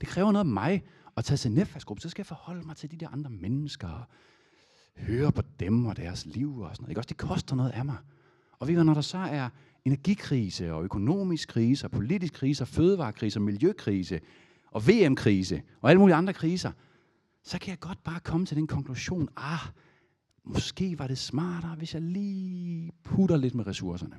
Det 0.00 0.08
kræver 0.08 0.32
noget 0.32 0.44
af 0.44 0.50
mig 0.50 0.84
at 1.16 1.24
tage 1.24 1.36
til 1.36 1.52
netværksgruppe. 1.52 2.00
Så 2.00 2.08
skal 2.08 2.20
jeg 2.20 2.26
forholde 2.26 2.66
mig 2.66 2.76
til 2.76 2.90
de 2.90 2.96
der 2.96 3.08
andre 3.08 3.30
mennesker. 3.30 3.88
Og 3.88 4.04
høre 4.96 5.32
på 5.32 5.42
dem 5.60 5.86
og 5.86 5.96
deres 5.96 6.26
liv 6.26 6.58
og 6.58 6.76
sådan 6.76 6.82
noget. 6.82 6.90
Ikke? 6.90 7.00
Også 7.00 7.08
det 7.08 7.16
koster 7.16 7.56
noget 7.56 7.70
af 7.70 7.84
mig. 7.84 7.96
Og 8.58 8.68
vi 8.68 8.76
ved, 8.76 8.84
når 8.84 8.94
der 8.94 9.00
så 9.00 9.18
er 9.18 9.48
energikrise 9.84 10.72
og 10.72 10.84
økonomisk 10.84 11.48
krise 11.48 11.86
og 11.86 11.90
politisk 11.90 12.34
krise 12.34 12.64
og 12.64 12.68
fødevarekrise 12.68 13.38
og 13.38 13.42
miljøkrise 13.42 14.20
og 14.70 14.88
VM-krise 14.88 15.62
og 15.80 15.90
alle 15.90 16.00
mulige 16.00 16.14
andre 16.14 16.32
kriser, 16.32 16.72
så 17.42 17.58
kan 17.58 17.70
jeg 17.70 17.80
godt 17.80 18.04
bare 18.04 18.20
komme 18.20 18.46
til 18.46 18.56
den 18.56 18.66
konklusion, 18.66 19.28
ah, 19.36 19.68
måske 20.44 20.98
var 20.98 21.06
det 21.06 21.18
smartere, 21.18 21.74
hvis 21.74 21.94
jeg 21.94 22.02
lige 22.02 22.92
putter 23.04 23.36
lidt 23.36 23.54
med 23.54 23.66
ressourcerne. 23.66 24.18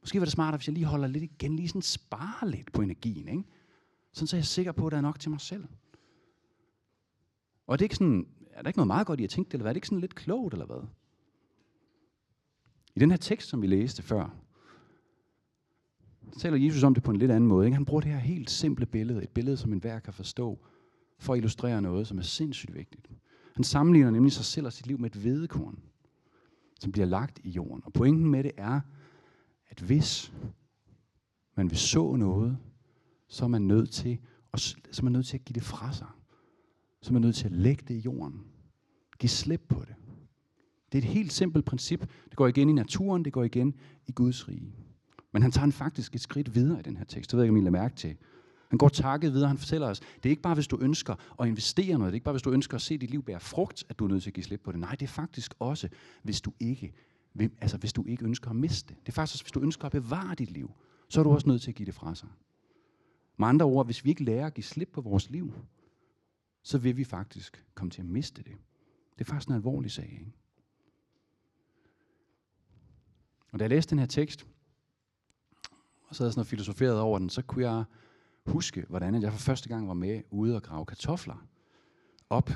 Måske 0.00 0.20
var 0.20 0.24
det 0.24 0.32
smartere, 0.32 0.56
hvis 0.56 0.68
jeg 0.68 0.74
lige 0.74 0.86
holder 0.86 1.08
lidt 1.08 1.24
igen, 1.24 1.56
lige 1.56 1.68
sådan 1.68 1.82
sparer 1.82 2.46
lidt 2.46 2.72
på 2.72 2.82
energien, 2.82 3.28
ikke? 3.28 3.44
Sådan 4.12 4.26
så 4.26 4.36
er 4.36 4.38
jeg 4.38 4.44
sikker 4.44 4.72
på, 4.72 4.86
at 4.86 4.90
der 4.90 4.98
er 4.98 5.02
nok 5.02 5.20
til 5.20 5.30
mig 5.30 5.40
selv. 5.40 5.64
Og 7.66 7.72
er 7.72 7.76
det 7.76 7.84
ikke 7.84 7.94
sådan, 7.94 8.26
er 8.50 8.62
der 8.62 8.68
ikke 8.68 8.78
noget 8.78 8.86
meget 8.86 9.06
godt 9.06 9.20
i 9.20 9.24
at 9.24 9.30
tænke 9.30 9.48
det, 9.48 9.54
eller 9.54 9.62
hvad? 9.62 9.70
Er 9.70 9.72
det 9.72 9.76
ikke 9.76 9.86
sådan 9.86 10.00
lidt 10.00 10.14
klogt, 10.14 10.54
eller 10.54 10.66
hvad? 10.66 10.88
I 12.96 13.00
den 13.00 13.10
her 13.10 13.18
tekst, 13.18 13.48
som 13.48 13.62
vi 13.62 13.66
læste 13.66 14.02
før, 14.02 14.43
taler 16.38 16.56
Jesus 16.56 16.82
om 16.82 16.94
det 16.94 17.02
på 17.02 17.10
en 17.10 17.16
lidt 17.16 17.30
anden 17.30 17.48
måde. 17.48 17.66
Ikke? 17.66 17.74
Han 17.74 17.84
bruger 17.84 18.00
det 18.00 18.10
her 18.10 18.18
helt 18.18 18.50
simple 18.50 18.86
billede, 18.86 19.22
et 19.22 19.30
billede, 19.30 19.56
som 19.56 19.72
enhver 19.72 19.98
kan 19.98 20.12
forstå, 20.12 20.58
for 21.18 21.32
at 21.32 21.36
illustrere 21.36 21.82
noget, 21.82 22.06
som 22.06 22.18
er 22.18 22.22
sindssygt 22.22 22.74
vigtigt. 22.74 23.08
Han 23.54 23.64
sammenligner 23.64 24.10
nemlig 24.10 24.32
sig 24.32 24.44
selv 24.44 24.66
og 24.66 24.72
sit 24.72 24.86
liv 24.86 24.98
med 24.98 25.10
et 25.10 25.24
vedekorn, 25.24 25.78
som 26.80 26.92
bliver 26.92 27.06
lagt 27.06 27.40
i 27.44 27.50
jorden. 27.50 27.82
Og 27.84 27.92
pointen 27.92 28.30
med 28.30 28.44
det 28.44 28.52
er, 28.56 28.80
at 29.68 29.80
hvis 29.80 30.32
man 31.56 31.70
vil 31.70 31.78
så 31.78 32.16
noget, 32.16 32.58
så 33.28 33.44
er 33.44 33.48
man 33.48 33.62
nødt 33.62 33.90
til 33.90 34.18
at, 34.52 34.60
så 34.60 34.76
er 34.98 35.02
man 35.02 35.12
nødt 35.12 35.26
til 35.26 35.36
at 35.36 35.44
give 35.44 35.54
det 35.54 35.62
fra 35.62 35.92
sig. 35.92 36.06
Så 37.02 37.10
er 37.10 37.12
man 37.12 37.22
nødt 37.22 37.36
til 37.36 37.46
at 37.46 37.52
lægge 37.52 37.84
det 37.88 37.94
i 37.94 37.98
jorden. 37.98 38.44
Giv 39.18 39.28
slip 39.28 39.62
på 39.68 39.80
det. 39.80 39.94
Det 40.92 40.98
er 40.98 41.02
et 41.02 41.14
helt 41.14 41.32
simpelt 41.32 41.64
princip. 41.64 42.00
Det 42.00 42.36
går 42.36 42.46
igen 42.46 42.68
i 42.68 42.72
naturen, 42.72 43.24
det 43.24 43.32
går 43.32 43.44
igen 43.44 43.74
i 44.06 44.12
Guds 44.12 44.48
rige. 44.48 44.72
Men 45.34 45.42
han 45.42 45.52
tager 45.52 45.64
en 45.64 45.72
faktisk 45.72 46.14
et 46.14 46.20
skridt 46.20 46.54
videre 46.54 46.78
i 46.78 46.82
den 46.82 46.96
her 46.96 47.04
tekst. 47.04 47.30
Det 47.30 47.36
ved 47.36 47.44
jeg 47.44 47.46
ikke, 47.46 47.52
om 47.52 47.56
I 47.56 47.60
lader 47.60 47.70
mærke 47.70 47.96
til. 47.96 48.16
Han 48.68 48.78
går 48.78 48.88
takket 48.88 49.32
videre, 49.32 49.48
han 49.48 49.58
fortæller 49.58 49.88
os, 49.88 50.00
det 50.00 50.26
er 50.26 50.30
ikke 50.30 50.42
bare, 50.42 50.54
hvis 50.54 50.66
du 50.66 50.78
ønsker 50.80 51.14
at 51.40 51.48
investere 51.48 51.98
noget, 51.98 52.02
det 52.02 52.12
er 52.12 52.14
ikke 52.14 52.24
bare, 52.24 52.32
hvis 52.32 52.42
du 52.42 52.50
ønsker 52.50 52.74
at 52.74 52.82
se 52.82 52.98
dit 52.98 53.10
liv 53.10 53.22
bære 53.22 53.40
frugt, 53.40 53.84
at 53.88 53.98
du 53.98 54.04
er 54.04 54.08
nødt 54.08 54.22
til 54.22 54.30
at 54.30 54.34
give 54.34 54.44
slip 54.44 54.60
på 54.60 54.72
det. 54.72 54.80
Nej, 54.80 54.90
det 54.90 55.02
er 55.02 55.08
faktisk 55.08 55.54
også, 55.58 55.88
hvis 56.22 56.40
du 56.40 56.52
ikke, 56.60 56.92
altså 57.60 57.76
hvis 57.76 57.92
du 57.92 58.04
ikke 58.06 58.24
ønsker 58.24 58.50
at 58.50 58.56
miste 58.56 58.88
det. 58.88 58.96
Det 59.06 59.08
er 59.08 59.12
faktisk 59.12 59.34
også, 59.34 59.44
hvis 59.44 59.52
du 59.52 59.60
ønsker 59.60 59.84
at 59.84 59.92
bevare 59.92 60.34
dit 60.34 60.50
liv, 60.50 60.70
så 61.08 61.20
er 61.20 61.24
du 61.24 61.30
også 61.30 61.48
nødt 61.48 61.62
til 61.62 61.70
at 61.70 61.74
give 61.74 61.86
det 61.86 61.94
fra 61.94 62.14
sig. 62.14 62.28
Med 63.36 63.48
andre 63.48 63.66
ord, 63.66 63.86
hvis 63.86 64.04
vi 64.04 64.10
ikke 64.10 64.24
lærer 64.24 64.46
at 64.46 64.54
give 64.54 64.64
slip 64.64 64.88
på 64.92 65.00
vores 65.00 65.30
liv, 65.30 65.52
så 66.62 66.78
vil 66.78 66.96
vi 66.96 67.04
faktisk 67.04 67.64
komme 67.74 67.90
til 67.90 68.00
at 68.00 68.06
miste 68.06 68.42
det. 68.42 68.52
Det 69.18 69.20
er 69.20 69.24
faktisk 69.24 69.48
en 69.48 69.54
alvorlig 69.54 69.90
sag. 69.90 70.12
Ikke? 70.12 70.32
Og 73.52 73.58
da 73.58 73.64
jeg 73.64 73.70
læste 73.70 73.90
den 73.90 73.98
her 73.98 74.06
tekst, 74.06 74.46
og 76.14 76.16
så 76.16 76.22
havde 76.22 76.28
jeg 76.28 76.32
sådan 76.34 76.46
filosoferet 76.46 77.00
over 77.00 77.18
den, 77.18 77.30
så 77.30 77.42
kunne 77.42 77.70
jeg 77.70 77.84
huske, 78.46 78.84
hvordan 78.88 79.22
jeg 79.22 79.32
for 79.32 79.38
første 79.38 79.68
gang 79.68 79.88
var 79.88 79.94
med 79.94 80.22
ude 80.30 80.56
og 80.56 80.62
grave 80.62 80.86
kartofler 80.86 81.46
op 82.30 82.50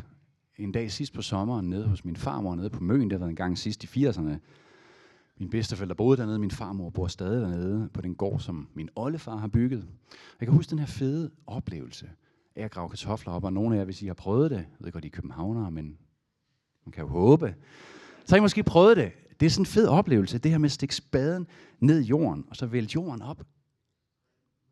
en 0.56 0.72
dag 0.72 0.90
sidst 0.90 1.12
på 1.12 1.22
sommeren 1.22 1.70
nede 1.70 1.88
hos 1.88 2.04
min 2.04 2.16
farmor 2.16 2.54
nede 2.54 2.70
på 2.70 2.82
Møn. 2.82 3.10
Det 3.10 3.20
var 3.20 3.26
en 3.26 3.36
gang 3.36 3.58
sidst 3.58 3.84
i 3.84 4.06
80'erne. 4.06 4.36
Min 5.38 5.50
bedsteforældre 5.50 5.94
boede 5.94 6.16
dernede, 6.16 6.38
min 6.38 6.50
farmor 6.50 6.90
bor 6.90 7.06
stadig 7.06 7.40
dernede 7.42 7.88
på 7.94 8.00
den 8.00 8.14
gård, 8.14 8.40
som 8.40 8.68
min 8.74 8.88
oldefar 8.96 9.36
har 9.36 9.48
bygget. 9.48 9.86
Jeg 10.40 10.46
kan 10.46 10.54
huske 10.54 10.70
den 10.70 10.78
her 10.78 10.86
fede 10.86 11.30
oplevelse 11.46 12.10
af 12.56 12.64
at 12.64 12.70
grave 12.70 12.88
kartofler 12.88 13.32
op, 13.32 13.44
og 13.44 13.52
nogle 13.52 13.74
af 13.74 13.78
jer, 13.78 13.84
hvis 13.84 14.02
I 14.02 14.06
har 14.06 14.14
prøvet 14.14 14.50
det, 14.50 14.56
jeg 14.56 14.66
ved 14.78 14.92
godt, 14.92 15.04
I 15.04 15.08
er 15.08 15.10
københavnere, 15.10 15.70
men 15.70 15.98
man 16.84 16.92
kan 16.92 17.04
jo 17.04 17.08
håbe, 17.08 17.54
så 18.24 18.34
har 18.34 18.36
I 18.36 18.40
måske 18.40 18.62
prøvet 18.62 18.96
det. 18.96 19.12
Det 19.40 19.46
er 19.46 19.50
sådan 19.50 19.62
en 19.62 19.66
fed 19.66 19.86
oplevelse, 19.86 20.38
det 20.38 20.50
her 20.50 20.58
med 20.58 20.68
at 20.68 20.72
stikke 20.72 20.94
spaden 20.94 21.46
ned 21.80 22.00
i 22.00 22.04
jorden, 22.04 22.44
og 22.50 22.56
så 22.56 22.66
vælte 22.66 22.94
jorden 22.94 23.22
op. 23.22 23.46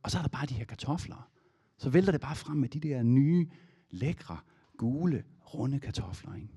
Og 0.02 0.10
så 0.10 0.18
er 0.18 0.22
der 0.22 0.28
bare 0.28 0.46
de 0.46 0.54
her 0.54 0.64
kartofler. 0.64 1.30
Så 1.78 1.90
vælter 1.90 2.12
det 2.12 2.20
bare 2.20 2.36
frem 2.36 2.56
med 2.56 2.68
de 2.68 2.80
der 2.80 3.02
nye, 3.02 3.48
lækre, 3.90 4.38
gule, 4.76 5.24
runde 5.54 5.80
kartofler. 5.80 6.34
Ikke? 6.34 6.48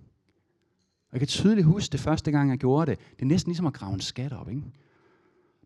Og 1.08 1.12
jeg 1.12 1.20
kan 1.20 1.28
tydeligt 1.28 1.68
huske 1.68 1.92
det 1.92 2.00
første 2.00 2.32
gang, 2.32 2.50
jeg 2.50 2.58
gjorde 2.58 2.92
det. 2.92 3.00
Det 3.00 3.22
er 3.22 3.26
næsten 3.26 3.50
ligesom 3.50 3.66
at 3.66 3.74
grave 3.74 3.94
en 3.94 4.00
skat 4.00 4.34
op. 4.34 4.50
Ikke? 4.50 4.64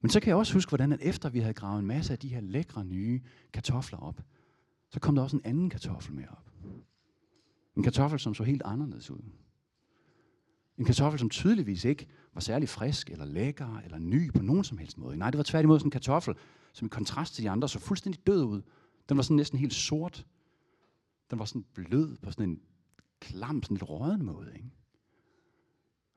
Men 0.01 0.09
så 0.09 0.19
kan 0.19 0.27
jeg 0.29 0.37
også 0.37 0.53
huske, 0.53 0.69
hvordan 0.69 0.93
at 0.93 0.99
efter 1.01 1.29
vi 1.29 1.39
havde 1.39 1.53
gravet 1.53 1.79
en 1.79 1.85
masse 1.85 2.13
af 2.13 2.19
de 2.19 2.27
her 2.27 2.41
lækre 2.41 2.85
nye 2.85 3.21
kartofler 3.53 3.99
op, 3.99 4.21
så 4.89 4.99
kom 4.99 5.15
der 5.15 5.21
også 5.21 5.37
en 5.37 5.45
anden 5.45 5.69
kartoffel 5.69 6.15
med 6.15 6.23
op. 6.31 6.51
En 7.77 7.83
kartoffel, 7.83 8.19
som 8.19 8.33
så 8.33 8.43
helt 8.43 8.61
anderledes 8.65 9.11
ud. 9.11 9.21
En 10.77 10.85
kartoffel, 10.85 11.19
som 11.19 11.29
tydeligvis 11.29 11.85
ikke 11.85 12.07
var 12.33 12.41
særlig 12.41 12.69
frisk, 12.69 13.09
eller 13.09 13.25
lækker, 13.25 13.77
eller 13.77 13.97
ny 13.97 14.31
på 14.31 14.41
nogen 14.41 14.63
som 14.63 14.77
helst 14.77 14.97
måde. 14.97 15.17
Nej, 15.17 15.31
det 15.31 15.37
var 15.37 15.43
tværtimod 15.43 15.79
sådan 15.79 15.87
en 15.87 15.91
kartoffel, 15.91 16.35
som 16.73 16.85
i 16.85 16.89
kontrast 16.89 17.35
til 17.35 17.43
de 17.43 17.49
andre 17.49 17.69
så 17.69 17.79
fuldstændig 17.79 18.27
død 18.27 18.43
ud. 18.43 18.61
Den 19.09 19.17
var 19.17 19.23
sådan 19.23 19.37
næsten 19.37 19.59
helt 19.59 19.73
sort. 19.73 20.25
Den 21.31 21.39
var 21.39 21.45
sådan 21.45 21.65
blød 21.73 22.17
på 22.17 22.31
sådan 22.31 22.49
en 22.49 22.61
klam, 23.19 23.63
sådan 23.63 23.77
lidt 23.77 23.89
råden 23.89 24.25
måde. 24.25 24.51
Ikke? 24.55 24.69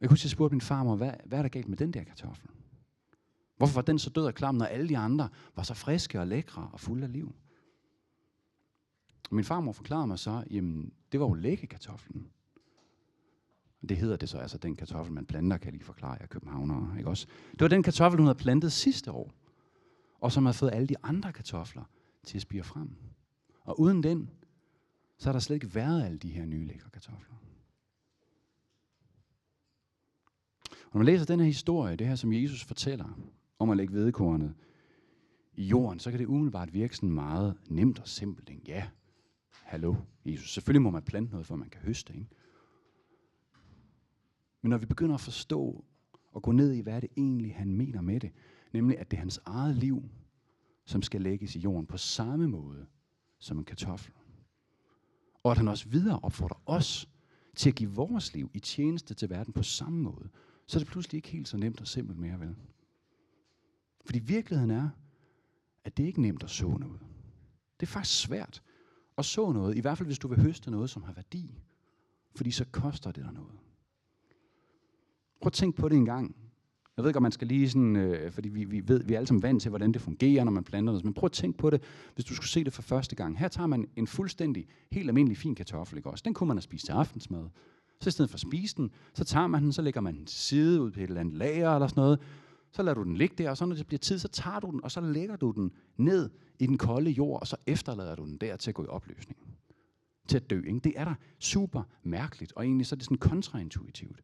Jeg 0.00 0.08
kunne 0.08 0.12
huske, 0.12 0.26
jeg 0.26 0.30
spurgte 0.30 0.54
min 0.54 0.60
farmor, 0.60 0.96
hvad, 0.96 1.12
hvad 1.24 1.38
er 1.38 1.42
der 1.42 1.48
galt 1.48 1.68
med 1.68 1.76
den 1.76 1.92
der 1.92 2.04
kartoffel? 2.04 2.48
Hvorfor 3.56 3.74
var 3.74 3.82
den 3.82 3.98
så 3.98 4.10
død 4.10 4.24
og 4.24 4.34
klam, 4.34 4.54
når 4.54 4.64
alle 4.64 4.88
de 4.88 4.98
andre 4.98 5.28
var 5.56 5.62
så 5.62 5.74
friske 5.74 6.20
og 6.20 6.26
lækre 6.26 6.70
og 6.72 6.80
fulde 6.80 7.04
af 7.04 7.12
liv? 7.12 7.34
Min 9.30 9.44
farmor 9.44 9.72
forklarede 9.72 10.06
mig 10.06 10.18
så, 10.18 10.44
jamen 10.50 10.92
det 11.12 11.20
var 11.20 11.26
jo 11.26 11.34
læggekartoflen. 11.34 12.30
Det 13.88 13.96
hedder 13.96 14.16
det 14.16 14.28
så, 14.28 14.38
altså 14.38 14.58
den 14.58 14.76
kartoffel, 14.76 15.14
man 15.14 15.26
planter, 15.26 15.56
kan 15.56 15.66
jeg 15.66 15.72
lige 15.72 15.84
forklare 15.84 16.16
jer 16.20 16.26
københavnere. 16.26 16.94
Ikke 16.98 17.10
også? 17.10 17.26
Det 17.52 17.60
var 17.60 17.68
den 17.68 17.82
kartoffel, 17.82 18.18
hun 18.18 18.26
havde 18.26 18.38
plantet 18.38 18.72
sidste 18.72 19.12
år, 19.12 19.34
og 20.20 20.32
som 20.32 20.46
havde 20.46 20.56
fået 20.56 20.70
alle 20.74 20.86
de 20.86 20.94
andre 21.02 21.32
kartofler 21.32 21.84
til 22.24 22.38
at 22.38 22.42
spire 22.42 22.62
frem. 22.62 22.90
Og 23.60 23.80
uden 23.80 24.02
den, 24.02 24.30
så 25.18 25.28
har 25.28 25.32
der 25.32 25.40
slet 25.40 25.54
ikke 25.54 25.74
været 25.74 26.04
alle 26.04 26.18
de 26.18 26.30
her 26.30 26.46
nye 26.46 26.66
lækre 26.66 26.90
kartofler. 26.90 27.34
Og 30.70 30.92
når 30.92 30.98
man 30.98 31.06
læser 31.06 31.26
den 31.26 31.40
her 31.40 31.46
historie, 31.46 31.96
det 31.96 32.06
her 32.06 32.14
som 32.14 32.32
Jesus 32.32 32.64
fortæller 32.64 33.18
om 33.58 33.70
at 33.70 33.76
lægge 33.76 33.94
vedkornet 33.94 34.54
i 35.54 35.64
jorden, 35.64 35.98
så 35.98 36.10
kan 36.10 36.20
det 36.20 36.26
umiddelbart 36.26 36.74
virke 36.74 36.96
sådan 36.96 37.10
meget 37.10 37.56
nemt 37.68 37.98
og 37.98 38.08
simpelt. 38.08 38.48
Ikke? 38.48 38.62
Ja, 38.66 38.88
hallo 39.62 39.94
Jesus. 40.24 40.54
Selvfølgelig 40.54 40.82
må 40.82 40.90
man 40.90 41.02
plante 41.02 41.30
noget, 41.30 41.46
for 41.46 41.56
man 41.56 41.68
kan 41.68 41.80
høste. 41.80 42.14
Ikke? 42.14 42.26
Men 44.66 44.70
når 44.70 44.78
vi 44.78 44.86
begynder 44.86 45.14
at 45.14 45.20
forstå 45.20 45.84
og 46.32 46.42
gå 46.42 46.52
ned 46.52 46.72
i, 46.72 46.80
hvad 46.80 47.00
det 47.00 47.10
egentlig, 47.16 47.54
han 47.54 47.72
mener 47.72 48.00
med 48.00 48.20
det, 48.20 48.32
nemlig 48.72 48.98
at 48.98 49.10
det 49.10 49.16
er 49.16 49.20
hans 49.20 49.40
eget 49.44 49.76
liv, 49.76 50.02
som 50.84 51.02
skal 51.02 51.20
lægges 51.20 51.56
i 51.56 51.58
jorden 51.58 51.86
på 51.86 51.96
samme 51.96 52.48
måde 52.48 52.86
som 53.38 53.58
en 53.58 53.64
kartoffel. 53.64 54.14
Og 55.42 55.50
at 55.50 55.56
han 55.56 55.68
også 55.68 55.88
videre 55.88 56.20
opfordrer 56.22 56.62
os 56.66 57.08
til 57.56 57.70
at 57.70 57.74
give 57.74 57.90
vores 57.90 58.34
liv 58.34 58.50
i 58.54 58.60
tjeneste 58.60 59.14
til 59.14 59.30
verden 59.30 59.52
på 59.52 59.62
samme 59.62 60.02
måde, 60.02 60.28
så 60.66 60.78
er 60.78 60.80
det 60.80 60.88
pludselig 60.88 61.18
ikke 61.18 61.28
helt 61.28 61.48
så 61.48 61.56
nemt 61.56 61.80
og 61.80 61.86
simpelt 61.86 62.18
mere, 62.18 62.40
vel? 62.40 62.56
Fordi 64.04 64.18
virkeligheden 64.18 64.70
er, 64.70 64.88
at 65.84 65.96
det 65.96 66.04
ikke 66.04 66.18
er 66.18 66.22
nemt 66.22 66.42
at 66.42 66.50
så 66.50 66.68
noget. 66.68 67.00
Det 67.80 67.86
er 67.86 67.90
faktisk 67.90 68.20
svært 68.20 68.62
at 69.18 69.24
så 69.24 69.52
noget, 69.52 69.76
i 69.76 69.80
hvert 69.80 69.98
fald 69.98 70.08
hvis 70.08 70.18
du 70.18 70.28
vil 70.28 70.40
høste 70.40 70.70
noget, 70.70 70.90
som 70.90 71.02
har 71.02 71.12
værdi. 71.12 71.60
Fordi 72.34 72.50
så 72.50 72.64
koster 72.64 73.12
det 73.12 73.24
dig 73.24 73.32
noget. 73.32 73.65
Prøv 75.40 75.46
at 75.46 75.52
tænke 75.52 75.76
på 75.76 75.88
det 75.88 75.96
en 75.96 76.04
gang. 76.04 76.36
Jeg 76.96 77.02
ved 77.02 77.10
ikke, 77.10 77.16
om 77.16 77.22
man 77.22 77.32
skal 77.32 77.48
lige 77.48 77.70
sådan, 77.70 77.96
øh, 77.96 78.32
fordi 78.32 78.48
vi, 78.48 78.64
vi 78.64 78.88
ved, 78.88 79.04
vi 79.04 79.12
er 79.12 79.16
alle 79.16 79.26
sammen 79.26 79.42
vant 79.42 79.62
til, 79.62 79.68
hvordan 79.68 79.92
det 79.92 80.02
fungerer, 80.02 80.44
når 80.44 80.52
man 80.52 80.64
planter 80.64 80.92
noget. 80.92 81.04
Men 81.04 81.14
prøv 81.14 81.26
at 81.26 81.32
tænke 81.32 81.58
på 81.58 81.70
det, 81.70 81.82
hvis 82.14 82.24
du 82.24 82.34
skulle 82.34 82.48
se 82.48 82.64
det 82.64 82.72
for 82.72 82.82
første 82.82 83.16
gang. 83.16 83.38
Her 83.38 83.48
tager 83.48 83.66
man 83.66 83.88
en 83.96 84.06
fuldstændig, 84.06 84.66
helt 84.92 85.08
almindelig 85.08 85.38
fin 85.38 85.54
kartoffel, 85.54 85.96
ikke 85.96 86.10
også? 86.10 86.22
Den 86.24 86.34
kunne 86.34 86.46
man 86.48 86.56
have 86.56 86.62
spist 86.62 86.84
til 86.84 86.92
aftensmad. 86.92 87.48
Så 88.00 88.08
i 88.08 88.10
stedet 88.10 88.30
for 88.30 88.36
at 88.36 88.40
spise 88.40 88.76
den, 88.76 88.90
så 89.14 89.24
tager 89.24 89.46
man 89.46 89.62
den, 89.62 89.72
så 89.72 89.82
lægger 89.82 90.00
man 90.00 90.16
den 90.16 90.26
til 90.26 90.38
side 90.38 90.82
ud 90.82 90.90
på 90.90 91.00
et 91.00 91.04
eller 91.04 91.20
andet 91.20 91.34
lager 91.34 91.74
eller 91.74 91.88
sådan 91.88 92.00
noget. 92.00 92.20
Så 92.72 92.82
lader 92.82 92.94
du 92.94 93.02
den 93.02 93.16
ligge 93.16 93.34
der, 93.38 93.50
og 93.50 93.56
så 93.56 93.66
når 93.66 93.74
det 93.76 93.86
bliver 93.86 93.98
tid, 93.98 94.18
så 94.18 94.28
tager 94.28 94.60
du 94.60 94.70
den, 94.70 94.84
og 94.84 94.90
så 94.90 95.00
lægger 95.00 95.36
du 95.36 95.50
den 95.50 95.72
ned 95.96 96.30
i 96.58 96.66
den 96.66 96.78
kolde 96.78 97.10
jord, 97.10 97.40
og 97.40 97.46
så 97.46 97.56
efterlader 97.66 98.14
du 98.14 98.24
den 98.24 98.36
der 98.36 98.56
til 98.56 98.70
at 98.70 98.74
gå 98.74 98.84
i 98.84 98.86
opløsning. 98.86 99.38
Til 100.28 100.36
at 100.36 100.50
dø. 100.50 100.62
Ikke? 100.66 100.80
Det 100.80 100.92
er 100.96 101.04
da 101.04 101.14
super 101.38 101.82
mærkeligt, 102.02 102.52
og 102.56 102.64
egentlig 102.64 102.86
så 102.86 102.94
er 102.94 102.96
det 102.96 103.04
sådan 103.04 103.18
kontraintuitivt. 103.18 104.20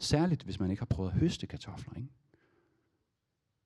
Særligt, 0.00 0.42
hvis 0.42 0.60
man 0.60 0.70
ikke 0.70 0.80
har 0.80 0.86
prøvet 0.86 1.10
at 1.10 1.16
høste 1.16 1.46
kartofler. 1.46 1.94
Ikke? 1.96 2.08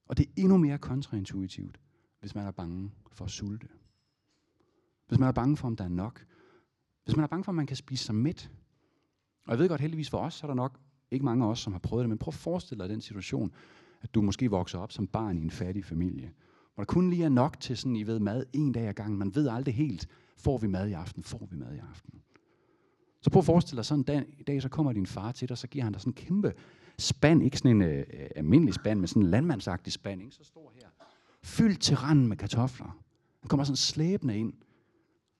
Og 0.06 0.18
det 0.18 0.26
er 0.26 0.30
endnu 0.36 0.56
mere 0.56 0.78
kontraintuitivt, 0.78 1.80
hvis 2.20 2.34
man 2.34 2.46
er 2.46 2.50
bange 2.50 2.92
for 3.12 3.24
at 3.24 3.30
sulte. 3.30 3.68
Hvis 5.08 5.18
man 5.18 5.28
er 5.28 5.32
bange 5.32 5.56
for, 5.56 5.66
om 5.66 5.76
der 5.76 5.84
er 5.84 5.88
nok. 5.88 6.26
Hvis 7.04 7.16
man 7.16 7.22
er 7.22 7.26
bange 7.26 7.44
for, 7.44 7.52
om 7.52 7.56
man 7.56 7.66
kan 7.66 7.76
spise 7.76 8.04
sig 8.04 8.14
mæt. 8.14 8.50
Og 9.46 9.50
jeg 9.50 9.58
ved 9.58 9.68
godt, 9.68 9.80
heldigvis 9.80 10.10
for 10.10 10.18
os, 10.18 10.34
så 10.34 10.46
er 10.46 10.48
der 10.48 10.54
nok 10.54 10.80
ikke 11.10 11.24
mange 11.24 11.44
af 11.44 11.48
os, 11.48 11.60
som 11.60 11.72
har 11.72 11.80
prøvet 11.80 12.02
det, 12.02 12.08
men 12.08 12.18
prøv 12.18 12.30
at 12.30 12.34
forestille 12.34 12.82
dig 12.82 12.90
den 12.90 13.00
situation, 13.00 13.52
at 14.00 14.14
du 14.14 14.22
måske 14.22 14.50
vokser 14.50 14.78
op 14.78 14.92
som 14.92 15.06
barn 15.06 15.38
i 15.38 15.42
en 15.42 15.50
fattig 15.50 15.84
familie, 15.84 16.32
hvor 16.74 16.84
der 16.84 16.92
kun 16.92 17.10
lige 17.10 17.24
er 17.24 17.28
nok 17.28 17.60
til 17.60 17.76
sådan, 17.76 17.96
I 17.96 18.02
ved, 18.02 18.18
mad 18.18 18.44
en 18.52 18.72
dag 18.72 18.88
ad 18.88 18.94
gangen. 18.94 19.18
Man 19.18 19.34
ved 19.34 19.48
aldrig 19.48 19.74
helt, 19.74 20.08
får 20.36 20.58
vi 20.58 20.66
mad 20.66 20.88
i 20.88 20.92
aften, 20.92 21.24
får 21.24 21.48
vi 21.50 21.56
mad 21.56 21.74
i 21.74 21.78
aften. 21.78 22.22
Så 23.24 23.30
prøv 23.30 23.38
at 23.38 23.44
forestille 23.44 23.76
dig 23.76 23.84
sådan 23.84 24.00
en 24.00 24.04
dag, 24.04 24.24
i 24.38 24.42
dag, 24.42 24.62
så 24.62 24.68
kommer 24.68 24.92
din 24.92 25.06
far 25.06 25.32
til 25.32 25.48
dig, 25.48 25.52
og 25.52 25.58
så 25.58 25.66
giver 25.66 25.84
han 25.84 25.92
dig 25.92 26.00
sådan 26.00 26.10
en 26.10 26.14
kæmpe 26.14 26.52
spand, 26.98 27.42
ikke 27.42 27.58
sådan 27.58 27.70
en 27.70 27.82
øh, 27.82 27.98
øh, 27.98 28.26
almindelig 28.36 28.74
spand, 28.74 29.00
men 29.00 29.08
sådan 29.08 29.22
en 29.22 29.30
landmandsagtig 29.30 29.92
spand, 29.92 30.22
ikke? 30.22 30.34
så 30.34 30.44
stor 30.44 30.72
her, 30.74 30.88
fyldt 31.42 31.80
til 31.80 31.96
randen 31.96 32.28
med 32.28 32.36
kartofler. 32.36 32.98
Han 33.40 33.48
kommer 33.48 33.64
sådan 33.64 33.76
slæbende 33.76 34.38
ind. 34.38 34.52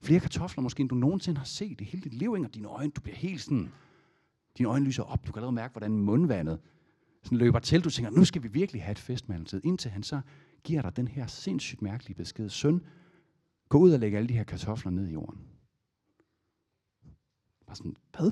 Flere 0.02 0.20
kartofler 0.20 0.62
måske, 0.62 0.80
end 0.80 0.88
du 0.88 0.94
nogensinde 0.94 1.38
har 1.38 1.44
set 1.44 1.80
i 1.80 1.84
hele 1.84 2.02
dit 2.02 2.14
liv, 2.14 2.34
ikke? 2.36 2.48
og 2.48 2.54
dine 2.54 2.68
øjne, 2.68 2.90
du 2.90 3.00
bliver 3.00 3.16
helt 3.16 3.40
sådan, 3.40 3.72
dine 4.58 4.68
øjne 4.68 4.84
lyser 4.84 5.02
op, 5.02 5.26
du 5.26 5.32
kan 5.32 5.40
allerede 5.40 5.54
mærke, 5.54 5.72
hvordan 5.72 5.92
mundvandet 5.92 6.58
sådan 7.22 7.38
løber 7.38 7.58
til. 7.58 7.84
Du 7.84 7.90
tænker, 7.90 8.10
nu 8.10 8.24
skal 8.24 8.42
vi 8.42 8.48
virkelig 8.48 8.82
have 8.82 8.92
et 8.92 8.98
festmåltid, 8.98 9.60
indtil 9.64 9.90
han 9.90 10.02
så 10.02 10.20
giver 10.62 10.82
dig 10.82 10.96
den 10.96 11.08
her 11.08 11.26
sindssygt 11.26 11.82
mærkelige 11.82 12.16
besked. 12.16 12.48
Søn, 12.48 12.80
gå 13.68 13.78
ud 13.78 13.92
og 13.92 14.00
lægge 14.00 14.16
alle 14.16 14.28
de 14.28 14.34
her 14.34 14.44
kartofler 14.44 14.90
ned 14.92 15.08
i 15.08 15.12
jorden. 15.12 15.53
Bare 17.66 17.76
sådan, 17.76 17.97
hvad? 18.16 18.30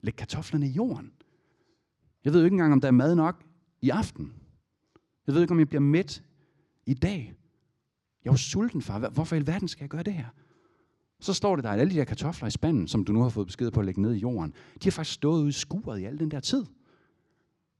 Læg 0.00 0.16
kartoflerne 0.16 0.66
i 0.66 0.70
jorden? 0.70 1.12
Jeg 2.24 2.32
ved 2.32 2.40
jo 2.40 2.44
ikke 2.44 2.54
engang, 2.54 2.72
om 2.72 2.80
der 2.80 2.88
er 2.88 2.92
mad 2.92 3.14
nok 3.14 3.44
i 3.82 3.90
aften. 3.90 4.32
Jeg 5.26 5.34
ved 5.34 5.42
ikke, 5.42 5.52
om 5.52 5.58
jeg 5.58 5.68
bliver 5.68 5.80
mæt 5.80 6.22
i 6.86 6.94
dag. 6.94 7.34
Jeg 8.24 8.30
er 8.30 8.32
jo 8.32 8.36
sulten, 8.36 8.82
far. 8.82 9.08
Hvorfor 9.08 9.36
i 9.36 9.38
alverden 9.38 9.68
skal 9.68 9.82
jeg 9.82 9.90
gøre 9.90 10.02
det 10.02 10.14
her? 10.14 10.26
Så 11.20 11.34
står 11.34 11.56
det 11.56 11.64
der, 11.64 11.70
at 11.70 11.80
alle 11.80 11.92
de 11.92 11.98
der 11.98 12.04
kartofler 12.04 12.48
i 12.48 12.50
spanden, 12.50 12.88
som 12.88 13.04
du 13.04 13.12
nu 13.12 13.22
har 13.22 13.28
fået 13.28 13.46
besked 13.46 13.70
på 13.70 13.80
at 13.80 13.86
lægge 13.86 14.02
ned 14.02 14.14
i 14.14 14.18
jorden, 14.18 14.50
de 14.50 14.84
har 14.84 14.90
faktisk 14.90 15.14
stået 15.14 15.40
ude 15.40 15.48
i 15.48 15.52
skuret 15.52 16.00
i 16.00 16.04
al 16.04 16.18
den 16.18 16.30
der 16.30 16.40
tid. 16.40 16.64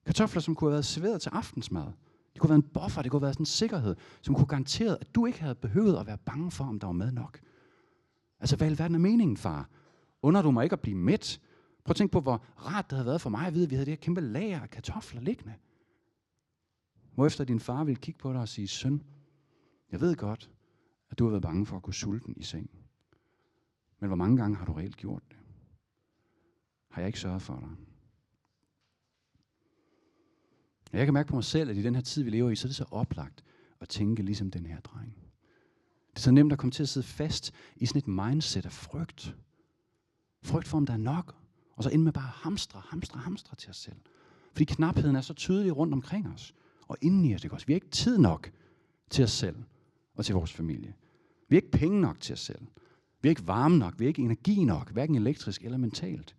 Kartofler, 0.07 0.41
som 0.41 0.55
kunne 0.55 0.69
have 0.69 0.73
været 0.73 0.85
serveret 0.85 1.21
til 1.21 1.31
aftensmad. 1.31 1.85
Det 2.33 2.41
kunne 2.41 2.49
have 2.49 2.63
været 2.63 2.65
en 2.65 2.71
buffer, 2.75 3.03
det 3.03 3.11
kunne 3.11 3.19
have 3.19 3.23
været 3.23 3.35
sådan 3.35 3.43
en 3.43 3.47
sikkerhed, 3.47 3.97
som 4.23 4.35
kunne 4.35 4.47
garantere, 4.47 4.99
at 5.01 5.15
du 5.15 5.27
ikke 5.27 5.41
havde 5.41 5.55
behøvet 5.55 5.97
at 5.97 6.07
være 6.07 6.19
bange 6.19 6.51
for, 6.51 6.65
om 6.65 6.81
der 6.81 6.87
var 6.87 6.93
mad 6.93 7.13
nok. 7.13 7.41
Altså, 8.41 8.57
hvad 8.57 8.67
i 8.67 8.71
alverden 8.71 8.95
er 8.95 8.99
meningen, 9.01 9.37
far? 9.37 9.69
Under 10.23 10.43
du 10.43 10.51
mig 10.51 10.65
ikke 10.65 10.75
at 10.75 10.81
blive 10.81 10.97
mæt? 10.97 11.41
Prøv 11.85 11.93
at 11.93 11.97
tænke 11.97 12.13
på, 12.13 12.21
hvor 12.21 12.45
rart 12.67 12.91
det 12.91 12.97
havde 12.97 13.07
været 13.07 13.21
for 13.21 13.31
mig 13.31 13.47
at 13.47 13.55
vide, 13.55 13.65
at 13.65 13.71
vi 13.71 13.75
havde 13.75 13.87
det 13.87 13.93
her 13.93 14.05
kæmpe 14.05 14.21
lager 14.21 14.61
af 14.61 14.71
kartofler 14.71 15.21
liggende. 15.21 15.55
Hvorefter 17.15 17.45
din 17.45 17.61
far 17.61 17.85
ville 17.85 18.01
kigge 18.01 18.19
på 18.19 18.33
dig 18.33 18.41
og 18.41 18.49
sige, 18.49 18.69
søn, 18.69 19.03
jeg 19.93 20.01
ved 20.01 20.17
godt, 20.17 20.51
at 21.11 21.19
du 21.19 21.25
har 21.25 21.31
været 21.31 21.43
bange 21.43 21.67
for 21.67 21.77
at 21.77 21.83
gå 21.83 21.93
sulten 21.93 22.35
i 22.37 22.43
seng. 22.43 22.71
Men 24.01 24.07
hvor 24.07 24.17
mange 24.17 24.37
gange 24.37 24.57
har 24.57 24.65
du 24.65 24.73
reelt 24.73 24.97
gjort 24.97 25.23
det? 25.29 25.37
Har 26.89 27.01
jeg 27.01 27.07
ikke 27.07 27.21
sørget 27.21 27.43
for 27.43 27.61
dig? 27.61 27.71
Jeg 30.93 31.07
kan 31.07 31.15
mærke 31.15 31.29
på 31.29 31.35
mig 31.35 31.45
selv, 31.45 31.71
at 31.71 31.77
i 31.77 31.83
den 31.83 31.95
her 31.95 32.03
tid, 32.03 32.23
vi 32.23 32.31
lever 32.31 32.51
i, 32.51 32.57
så 32.57 32.67
er 32.67 32.69
det 32.69 32.77
så 32.77 32.85
oplagt 32.91 33.45
at 33.81 33.89
tænke 33.89 34.23
ligesom 34.23 34.51
den 34.51 34.67
her 34.67 34.81
dreng. 34.81 35.15
Det 36.11 36.17
er 36.17 36.21
så 36.21 36.31
nemt 36.31 36.53
at 36.53 36.59
komme 36.59 36.71
til 36.71 36.83
at 36.83 36.89
sidde 36.89 37.07
fast 37.07 37.53
i 37.77 37.87
sådan 37.87 37.99
et 37.99 38.09
mindset 38.09 38.65
af 38.65 38.73
frygt. 38.73 39.37
Frygt 40.43 40.69
for, 40.69 40.79
om 40.79 40.87
der 40.87 40.93
er 40.93 40.99
nok. 40.99 41.37
Og 41.77 41.85
så 41.85 41.91
ind 41.91 42.03
med 42.03 42.13
bare 42.13 42.31
hamstre, 42.35 42.83
hamstre, 42.85 43.21
hamstre 43.21 43.57
til 43.57 43.71
os 43.71 43.77
selv. 43.77 43.97
Fordi 44.53 44.65
knapheden 44.65 45.17
er 45.17 45.21
så 45.21 45.35
tydelig 45.35 45.77
rundt 45.77 45.95
omkring 45.95 46.29
os. 46.29 46.55
Og 46.89 46.97
inden 47.01 47.25
i 47.25 47.35
os, 47.35 47.43
det 47.43 47.51
også. 47.51 47.67
Vi 47.67 47.73
har 47.73 47.77
ikke 47.77 47.91
tid 47.91 48.19
nok 48.19 48.51
til 49.11 49.25
os 49.25 49.31
selv 49.31 49.57
og 50.15 50.25
til 50.25 50.35
vores 50.35 50.53
familie. 50.53 50.95
Vi 51.49 51.57
har 51.57 51.61
ikke 51.61 51.71
penge 51.71 52.01
nok 52.01 52.21
til 52.21 52.33
os 52.33 52.41
selv. 52.41 52.67
Vi 53.23 53.29
har 53.29 53.31
ikke 53.31 53.47
varme 53.47 53.79
nok. 53.79 53.95
Vi 53.99 54.05
har 54.05 54.09
ikke 54.09 54.23
energi 54.23 54.65
nok. 54.65 54.91
Hverken 54.91 55.15
elektrisk 55.15 55.65
eller 55.65 55.79
mentalt. 55.79 56.37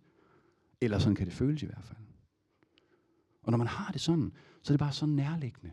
Eller 0.80 0.98
sådan 0.98 1.14
kan 1.14 1.26
det 1.26 1.34
føles 1.34 1.62
i 1.62 1.66
hvert 1.66 1.84
fald. 1.84 1.98
Og 3.42 3.50
når 3.50 3.58
man 3.58 3.66
har 3.66 3.92
det 3.92 4.00
sådan, 4.00 4.32
så 4.62 4.72
er 4.72 4.74
det 4.74 4.80
bare 4.80 4.92
så 4.92 5.06
nærliggende 5.06 5.70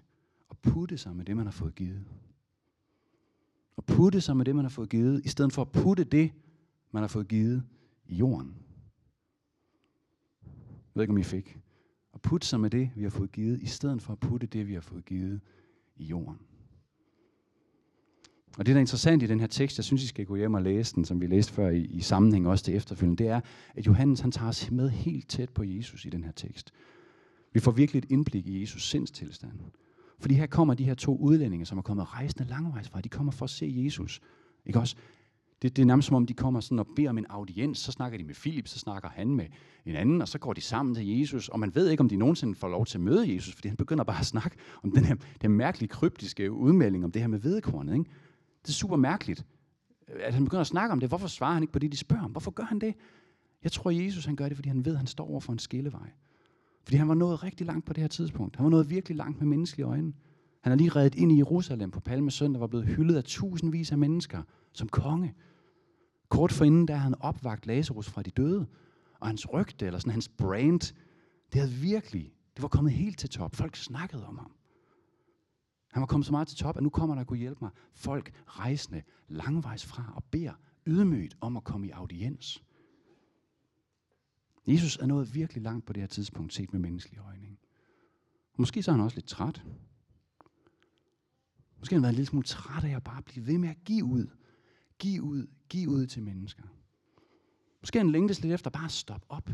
at 0.52 0.58
putte 0.58 0.98
sig 0.98 1.16
med 1.16 1.26
det, 1.26 1.38
man 1.38 1.46
har 1.46 1.52
fået 1.52 1.76
givet. 1.76 2.06
At 3.78 3.86
putte 3.86 4.22
sig 4.22 4.38
med 4.38 4.46
det, 4.46 4.56
man 4.56 4.66
har 4.66 4.70
fået 4.70 4.90
givet, 4.90 5.26
i 5.26 5.28
stedet 5.28 5.54
for 5.54 5.62
at 5.62 5.72
putte 5.72 6.04
det, 6.04 6.32
man 6.92 7.04
har 7.04 7.08
fået 7.08 7.28
givet 7.28 7.64
i 8.10 8.16
jorden. 8.16 8.56
Jeg 10.44 10.96
ved 10.96 11.04
ikke, 11.04 11.12
om 11.12 11.18
I 11.18 11.24
fik. 11.24 11.60
At 12.14 12.22
putte 12.22 12.48
sig 12.48 12.60
med 12.60 12.70
det, 12.70 12.92
vi 12.96 13.04
har 13.04 13.10
fået 13.10 13.32
givet, 13.32 13.62
i 13.62 13.66
stedet 13.66 14.02
for 14.02 14.14
at 14.14 14.20
putte 14.20 14.48
det, 14.48 14.68
vi 14.68 14.74
har 14.74 14.82
fået 14.82 15.06
givet 15.06 15.42
i 15.96 16.04
jorden. 16.04 16.40
Og 18.58 18.66
det, 18.66 18.74
der 18.74 18.76
er 18.76 18.80
interessant 18.80 19.24
i 19.24 19.26
den 19.26 19.40
her 19.40 19.48
tekst, 19.48 19.78
jeg 19.78 19.84
synes, 19.86 20.04
I 20.04 20.08
skal 20.08 20.26
gå 20.26 20.36
hjem 20.36 20.54
og 20.54 20.62
læse 20.62 20.96
den, 20.96 21.06
som 21.06 21.22
vi 21.22 21.28
læste 21.28 21.54
før 21.54 21.70
i, 21.70 21.82
i 21.82 22.02
sammenhæng 22.02 22.48
også 22.48 22.66
til 22.66 22.76
efterfølgende, 22.76 23.24
det 23.24 23.32
er, 23.32 23.42
at 23.76 23.88
Johannes 23.88 24.20
han 24.20 24.32
tager 24.32 24.50
os 24.50 24.72
med 24.72 24.90
helt 24.90 25.30
tæt 25.30 25.50
på 25.50 25.64
Jesus 25.64 26.06
i 26.06 26.10
den 26.10 26.24
her 26.24 26.32
tekst. 26.32 26.74
Vi 27.54 27.60
får 27.60 27.72
virkelig 27.72 27.98
et 27.98 28.12
indblik 28.12 28.48
i 28.48 28.62
Jesus 28.62 28.90
sindstilstand. 28.90 29.60
Fordi 30.20 30.34
her 30.34 30.48
kommer 30.48 30.74
de 30.74 30.84
her 30.84 30.94
to 30.94 31.18
udlændinge, 31.18 31.66
som 31.66 31.78
er 31.78 31.82
kommet 31.82 32.14
rejsende 32.14 32.50
langvejs 32.50 32.90
fra. 32.90 33.02
De 33.02 33.10
kommer 33.10 33.32
for 33.32 33.44
at 33.44 33.50
se 33.50 33.74
Jesus. 33.78 34.22
Ikke 34.66 34.80
også? 34.80 34.96
Det, 35.62 35.76
det 35.76 35.82
er 35.82 35.86
nærmest 35.86 36.08
som 36.08 36.16
om, 36.16 36.26
de 36.26 36.34
kommer 36.34 36.60
sådan 36.60 36.80
og 36.80 36.88
beder 36.96 37.10
om 37.10 37.18
en 37.18 37.26
audiens. 37.30 37.78
Så 37.78 37.92
snakker 37.92 38.18
de 38.18 38.24
med 38.24 38.36
Filip, 38.36 38.68
så 38.68 38.80
snakker 38.80 39.10
han 39.10 39.36
med 39.36 39.46
en 39.86 39.96
anden, 39.96 40.22
og 40.22 40.28
så 40.28 40.40
går 40.40 40.54
de 40.54 40.62
sammen 40.62 40.96
til 40.96 41.20
Jesus. 41.20 41.50
Og 41.50 41.60
man 41.60 41.76
ved 41.76 41.90
ikke, 41.90 42.02
om 42.02 42.10
de 42.10 42.16
nogensinde 42.16 42.56
får 42.56 42.68
lov 42.68 42.86
til 42.86 42.98
at 42.98 43.02
møde 43.02 43.36
Jesus, 43.36 43.56
fordi 43.56 43.68
han 43.68 43.78
begynder 43.78 44.04
bare 44.04 44.20
at 44.20 44.26
snakke 44.26 44.58
om 44.84 44.92
den 44.92 45.06
her, 45.06 45.16
den 45.42 45.52
mærkelige 45.52 45.90
kryptiske 45.90 46.52
udmelding 46.52 47.06
om 47.06 47.12
det 47.12 47.22
her 47.22 47.28
med 47.28 47.40
vedekornet. 47.40 47.94
Ikke? 47.94 48.10
Det 48.62 48.70
er 48.70 48.74
super 48.74 48.96
mærkeligt, 48.96 49.46
øh, 50.08 50.16
at 50.24 50.34
han 50.34 50.44
begynder 50.44 50.62
at 50.62 50.68
snakke 50.68 50.92
om 50.92 51.00
det. 51.00 51.10
Hvorfor 51.10 51.28
svarer 51.28 51.54
han 51.54 51.64
ikke 51.64 51.74
på 51.74 51.80
det, 51.80 51.92
de 51.92 51.98
spørger 51.98 52.24
om? 52.24 52.32
Hvorfor 52.32 52.52
gør 52.52 52.64
han 52.64 52.80
det? 52.80 52.96
Jeg 53.64 53.72
tror, 53.72 53.92
Jesus 53.92 54.26
han 54.26 54.36
gør 54.36 54.48
det, 54.48 54.58
fordi 54.58 54.70
han 54.70 54.86
ved, 54.86 54.92
at 54.92 54.98
han 54.98 55.08
står 55.08 55.30
over 55.30 55.40
for 55.40 55.54
en 55.54 55.60
skillevej. 55.60 56.10
Fordi 56.84 56.98
han 56.98 57.08
var 57.08 57.14
nået 57.16 57.44
rigtig 57.44 57.68
langt 57.68 57.86
på 57.86 57.94
det 57.94 58.02
her 58.02 58.08
tidspunkt. 58.08 58.56
Han 58.56 58.64
var 58.64 58.70
nået 58.70 58.90
virkelig 58.90 59.18
langt 59.18 59.40
med 59.40 59.48
menneskelige 59.48 59.86
øjne. 59.86 60.14
Han 60.60 60.72
er 60.72 60.76
lige 60.76 60.90
reddet 60.90 61.16
ind 61.16 61.32
i 61.32 61.38
Jerusalem 61.38 61.92
på 61.92 62.00
Palmesøndag, 62.00 62.62
var 62.62 62.68
blevet 62.68 62.88
hyldet 62.88 63.16
af 63.16 63.24
tusindvis 63.24 63.92
af 63.92 63.98
mennesker 63.98 64.44
som 64.74 64.90
konge. 64.90 65.36
Kort 66.30 66.52
forinden, 66.52 66.88
der 66.88 66.94
havde 66.94 67.04
han 67.04 67.22
opvagt 67.22 67.68
Lazarus 67.68 68.10
fra 68.10 68.22
de 68.22 68.32
døde, 68.32 68.68
og 69.20 69.28
hans 69.28 69.54
rygte, 69.54 69.86
eller 69.86 70.00
sådan 70.00 70.12
hans 70.12 70.30
brand, 70.30 70.80
det 71.54 71.62
havde 71.62 71.74
virkelig, 71.74 72.34
det 72.56 72.62
var 72.62 72.68
kommet 72.68 72.94
helt 72.94 73.20
til 73.20 73.30
top. 73.30 73.56
Folk 73.56 73.76
snakkede 73.76 74.26
om 74.26 74.38
ham. 74.38 74.52
Han 75.92 76.02
var 76.02 76.08
kommet 76.08 76.26
så 76.26 76.32
meget 76.32 76.48
til 76.48 76.58
top, 76.58 76.78
at 76.78 76.84
nu 76.84 76.90
kommer 76.90 77.16
der 77.16 77.22
at 77.22 77.28
kunne 77.28 77.40
hjælpe 77.40 77.60
mig. 77.62 77.72
Folk 77.94 78.32
rejsende 78.48 79.02
langvejs 79.28 79.86
fra 79.86 80.14
og 80.16 80.24
beder 80.24 80.54
ydmygt 80.88 81.38
om 81.42 81.58
at 81.58 81.64
komme 81.64 81.88
i 81.88 81.90
audiens. 81.90 82.64
Jesus 84.68 84.98
er 84.98 85.06
nået 85.06 85.36
virkelig 85.36 85.64
langt 85.64 85.86
på 85.86 85.94
det 85.94 86.02
her 86.02 86.08
tidspunkt, 86.08 86.54
set 86.54 86.74
med 86.74 86.80
menneskelige 86.80 87.22
øjne. 87.22 87.48
Måske 88.58 88.84
så 88.84 88.92
er 88.92 88.96
han 88.96 89.04
også 89.04 89.18
lidt 89.18 89.28
træt. 89.28 89.64
Måske 91.80 91.94
har 91.94 91.98
han 91.98 92.04
været 92.04 92.12
en 92.12 92.16
lille 92.16 92.30
smule 92.30 92.46
træt 92.46 92.84
af 92.84 92.96
at 92.96 93.04
bare 93.04 93.22
blive 93.22 93.48
ved 93.48 93.58
med 93.58 93.70
at 93.70 93.84
give 93.86 94.06
ud. 94.06 94.28
Giv 95.00 95.22
ud, 95.22 95.48
giv 95.70 95.90
ud 95.90 96.08
til 96.08 96.24
mennesker. 96.24 96.64
Måske 97.82 97.98
han 97.98 98.12
længtes 98.12 98.42
lidt 98.42 98.54
efter 98.54 98.70
bare 98.70 98.86
at 98.86 98.92
stoppe 98.92 99.26
op. 99.30 99.50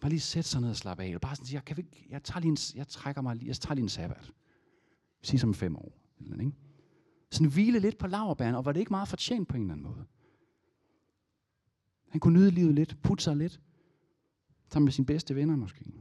Bare 0.00 0.10
lige 0.10 0.20
sætte 0.20 0.50
sig 0.50 0.60
ned 0.60 0.70
og 0.70 0.76
slappe 0.76 1.02
af. 1.02 1.20
Bare 1.20 1.36
sådan 1.36 1.46
sige, 1.46 1.54
jeg, 1.54 1.64
kan 1.64 1.78
ikke, 1.78 2.06
jeg, 2.08 2.22
tager 2.22 2.40
lige 2.40 2.50
en, 2.50 2.56
jeg 2.74 2.88
trækker 2.88 3.22
mig 3.22 3.36
lige, 3.36 3.48
jeg 3.48 3.56
tager 3.56 3.74
lige 3.74 3.82
en 3.82 3.88
sabbat. 3.88 4.32
Sig 5.22 5.40
som 5.40 5.54
fem 5.54 5.76
år. 5.76 5.98
Eller, 6.20 6.40
ikke? 6.40 6.52
Sådan 7.30 7.50
hvile 7.50 7.78
lidt 7.78 7.98
på 7.98 8.06
laverbæren, 8.06 8.54
og 8.54 8.64
var 8.64 8.72
det 8.72 8.80
ikke 8.80 8.92
meget 8.92 9.08
fortjent 9.08 9.48
på 9.48 9.56
en 9.56 9.62
eller 9.62 9.74
anden 9.74 9.86
måde. 9.86 10.04
Han 12.08 12.20
kunne 12.20 12.38
nyde 12.38 12.50
livet 12.50 12.74
lidt, 12.74 13.02
putte 13.02 13.24
sig 13.24 13.36
lidt. 13.36 13.60
Sammen 14.68 14.84
med 14.84 14.92
sine 14.92 15.06
bedste 15.06 15.34
venner 15.34 15.56
måske. 15.56 15.92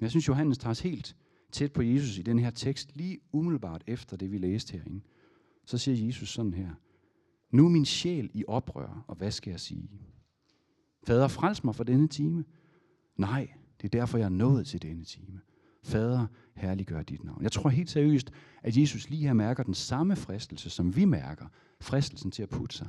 Jeg 0.00 0.10
synes, 0.10 0.28
Johannes 0.28 0.58
tager 0.58 0.70
os 0.70 0.80
helt 0.80 1.16
tæt 1.52 1.72
på 1.72 1.82
Jesus 1.82 2.18
i 2.18 2.22
den 2.22 2.38
her 2.38 2.50
tekst, 2.50 2.96
lige 2.96 3.18
umiddelbart 3.32 3.84
efter 3.86 4.16
det, 4.16 4.32
vi 4.32 4.38
læste 4.38 4.72
herinde. 4.72 5.00
Så 5.64 5.78
siger 5.78 6.06
Jesus 6.06 6.28
sådan 6.28 6.54
her. 6.54 6.70
Nu 7.50 7.64
er 7.64 7.68
min 7.68 7.84
sjæl 7.84 8.30
i 8.34 8.44
oprør, 8.48 9.04
og 9.08 9.16
hvad 9.16 9.30
skal 9.30 9.50
jeg 9.50 9.60
sige? 9.60 9.90
Fader, 11.06 11.28
frels 11.28 11.64
mig 11.64 11.74
for 11.74 11.84
denne 11.84 12.08
time. 12.08 12.44
Nej, 13.16 13.50
det 13.82 13.84
er 13.84 13.98
derfor, 13.98 14.18
jeg 14.18 14.24
er 14.24 14.28
nået 14.28 14.66
til 14.66 14.82
denne 14.82 15.04
time. 15.04 15.40
Fader, 15.82 16.26
herliggør 16.54 17.02
dit 17.02 17.24
navn. 17.24 17.42
Jeg 17.42 17.52
tror 17.52 17.70
helt 17.70 17.90
seriøst, 17.90 18.30
at 18.62 18.76
Jesus 18.76 19.10
lige 19.10 19.22
her 19.22 19.32
mærker 19.32 19.62
den 19.62 19.74
samme 19.74 20.16
fristelse, 20.16 20.70
som 20.70 20.96
vi 20.96 21.04
mærker. 21.04 21.46
Fristelsen 21.80 22.30
til 22.30 22.42
at 22.42 22.48
putte 22.48 22.76
sig. 22.76 22.88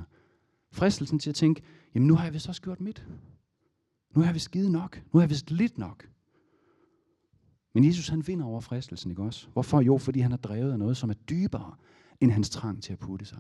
Fristelsen 0.72 1.20
til 1.20 1.30
at 1.30 1.36
tænke, 1.36 1.62
jamen 1.96 2.08
nu 2.08 2.16
har 2.16 2.24
jeg 2.24 2.34
vist 2.34 2.50
også 2.50 2.62
gjort 2.62 2.82
mit. 2.82 3.06
Nu 4.16 4.22
har 4.22 4.28
jeg 4.28 4.36
vist 4.36 4.52
givet 4.52 4.72
nok. 4.72 5.02
Nu 5.14 5.20
har 5.20 5.22
jeg 5.22 5.30
vist 5.30 5.52
lidt 5.52 5.78
nok. 5.78 6.10
Men 7.80 7.88
Jesus 7.88 8.08
han 8.08 8.28
vinder 8.28 8.46
over 8.46 8.62
fristelsen, 8.62 9.12
ikke 9.12 9.24
også? 9.24 9.48
Hvorfor? 9.54 9.82
Jo, 9.82 9.98
fordi 9.98 10.20
han 10.20 10.32
er 10.32 10.38
drevet 10.38 10.72
af 10.72 10.80
noget, 10.80 10.98
som 10.98 11.10
er 11.10 11.14
dybere 11.14 11.76
end 12.22 12.32
hans 12.32 12.50
trang 12.50 12.84
til 12.84 12.94
at 12.94 13.00
putte 13.00 13.26
sig. 13.26 13.40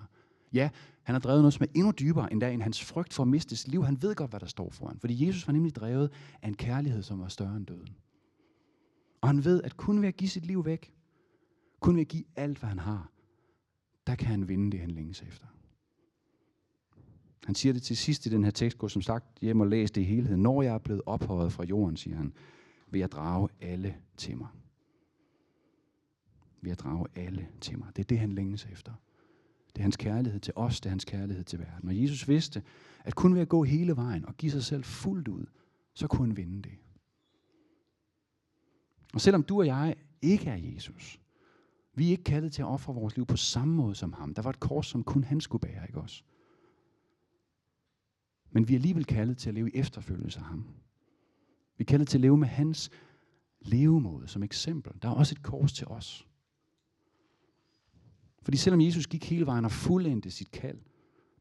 Ja, 0.54 0.70
han 1.04 1.16
har 1.16 1.20
drevet 1.20 1.42
noget, 1.42 1.54
som 1.54 1.64
er 1.64 1.68
endnu 1.76 1.92
dybere 1.92 2.32
end 2.34 2.42
der 2.42 2.48
end 2.48 2.62
hans 2.62 2.84
frygt 2.84 3.14
for 3.14 3.24
at 3.24 3.28
miste 3.28 3.56
sit 3.56 3.72
liv. 3.72 3.84
Han 3.84 4.02
ved 4.02 4.16
godt, 4.16 4.30
hvad 4.30 4.40
der 4.40 4.46
står 4.46 4.70
foran. 4.70 5.00
Fordi 5.00 5.28
Jesus 5.28 5.48
var 5.48 5.54
nemlig 5.54 5.76
drevet 5.76 6.12
af 6.42 6.48
en 6.48 6.54
kærlighed, 6.54 7.04
som 7.04 7.20
var 7.20 7.28
større 7.28 7.58
end 7.58 7.66
døden. 7.66 7.96
Og 9.22 9.30
han 9.30 9.44
ved, 9.46 9.64
at 9.64 9.78
kun 9.78 10.02
ved 10.02 10.08
at 10.08 10.18
give 10.18 10.30
sit 10.30 10.46
liv 10.46 10.66
væk, 10.66 10.94
kun 11.80 11.96
ved 11.96 12.02
at 12.02 12.08
give 12.08 12.24
alt, 12.36 12.58
hvad 12.60 12.70
han 12.70 12.80
har, 12.80 13.12
der 14.08 14.16
kan 14.16 14.28
han 14.28 14.48
vinde 14.48 14.72
det, 14.72 14.80
han 14.80 14.92
længes 14.92 15.22
efter. 15.22 15.46
Han 17.46 17.56
siger 17.56 17.74
det 17.74 17.82
til 17.82 17.98
sidst 17.98 18.26
i 18.26 18.30
den 18.30 18.44
her 18.44 18.52
tekst, 18.52 18.78
gå 18.78 18.88
som 18.88 19.02
sagt 19.02 19.40
hjem 19.42 19.60
og 19.60 19.68
læs 19.68 19.92
det 19.92 20.02
i 20.02 20.06
helhed. 20.06 20.38
Når 20.38 20.62
jeg 20.62 20.74
er 20.74 20.80
blevet 20.80 21.02
ophøjet 21.06 21.52
fra 21.52 21.64
jorden, 21.64 21.98
siger 21.98 22.18
han, 22.18 22.34
vil 22.92 23.00
jeg 23.00 23.12
drage 23.12 23.50
alle 23.62 23.96
til 24.18 24.38
mig. 24.38 24.48
Vil 26.62 26.70
jeg 26.70 26.80
drage 26.80 27.06
alle 27.16 27.48
til 27.62 27.80
mig. 27.80 27.88
Det 27.96 28.04
er 28.04 28.08
det, 28.08 28.20
han 28.20 28.32
længes 28.32 28.66
efter. 28.66 28.94
Det 29.68 29.78
er 29.78 29.82
hans 29.82 29.98
kærlighed 29.98 30.40
til 30.40 30.54
os, 30.56 30.82
det 30.82 30.86
er 30.86 30.90
hans 30.90 31.06
kærlighed 31.06 31.44
til 31.44 31.60
verden. 31.60 31.90
Og 31.90 32.02
Jesus 32.02 32.28
vidste, 32.28 32.64
at 33.04 33.16
kun 33.16 33.34
ved 33.34 33.42
at 33.42 33.50
gå 33.50 33.64
hele 33.64 33.96
vejen 33.96 34.26
og 34.26 34.38
give 34.38 34.52
sig 34.52 34.64
selv 34.64 34.84
fuldt 34.84 35.28
ud, 35.28 35.46
så 35.94 36.08
kunne 36.08 36.28
han 36.28 36.38
vinde 36.38 36.62
det. 36.62 36.78
Og 39.14 39.22
selvom 39.22 39.44
du 39.44 39.60
og 39.60 39.66
jeg 39.66 39.96
ikke 40.22 40.50
er 40.50 40.56
Jesus, 40.56 41.20
vi 41.94 42.08
er 42.08 42.12
ikke 42.12 42.24
kaldet 42.24 42.54
til 42.54 42.62
at 42.62 42.68
ofre 42.68 42.94
vores 42.94 43.16
liv 43.16 43.26
på 43.26 43.38
samme 43.38 43.74
måde 43.74 43.96
som 43.96 44.14
ham. 44.14 44.34
Der 44.34 44.42
var 44.42 44.50
et 44.50 44.60
kors, 44.60 44.88
som 44.88 45.04
kun 45.04 45.24
han 45.24 45.42
skulle 45.42 45.62
bære, 45.62 45.88
ikke 45.88 46.02
også? 46.02 46.24
Men 48.52 48.68
vi 48.68 48.74
er 48.74 48.78
alligevel 48.78 49.06
kaldet 49.06 49.38
til 49.38 49.50
at 49.50 49.56
leve 49.56 49.72
i 49.72 49.76
efterfølgelse 49.76 50.40
af 50.40 50.46
ham. 50.46 50.68
Vi 51.80 51.86
er 51.90 52.04
til 52.04 52.18
at 52.18 52.22
leve 52.22 52.38
med 52.38 52.48
hans 52.48 52.92
levemåde 53.62 54.28
som 54.28 54.44
eksempel. 54.44 54.94
Der 55.02 55.10
er 55.10 55.14
også 55.14 55.36
et 55.36 55.44
kors 55.44 55.74
til 55.74 55.88
os. 55.88 56.28
Fordi 58.42 58.58
selvom 58.58 58.82
Jesus 58.82 59.08
gik 59.08 59.30
hele 59.30 59.46
vejen 59.46 59.66
og 59.66 59.72
fuldendte 59.72 60.32
sit 60.32 60.52
kald 60.52 60.78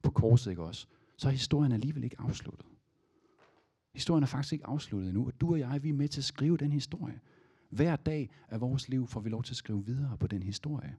på 0.03 0.11
korset, 0.11 0.51
ikke 0.51 0.63
også, 0.63 0.87
så 1.17 1.29
er 1.29 1.33
historien 1.33 1.73
alligevel 1.73 2.05
ikke 2.05 2.21
afsluttet. 2.21 2.67
Historien 3.95 4.23
er 4.23 4.27
faktisk 4.27 4.53
ikke 4.53 4.67
afsluttet 4.67 5.09
endnu, 5.09 5.27
og 5.27 5.41
du 5.41 5.51
og 5.53 5.59
jeg, 5.59 5.83
vi 5.83 5.89
er 5.89 5.95
med 5.95 6.09
til 6.09 6.21
at 6.21 6.25
skrive 6.25 6.57
den 6.57 6.73
historie. 6.73 7.21
Hver 7.71 7.97
dag 7.97 8.31
af 8.49 8.61
vores 8.61 8.89
liv 8.89 9.07
får 9.07 9.21
vi 9.21 9.29
lov 9.29 9.43
til 9.43 9.53
at 9.53 9.57
skrive 9.57 9.87
videre 9.87 10.17
på 10.19 10.27
den 10.27 10.43
historie. 10.43 10.97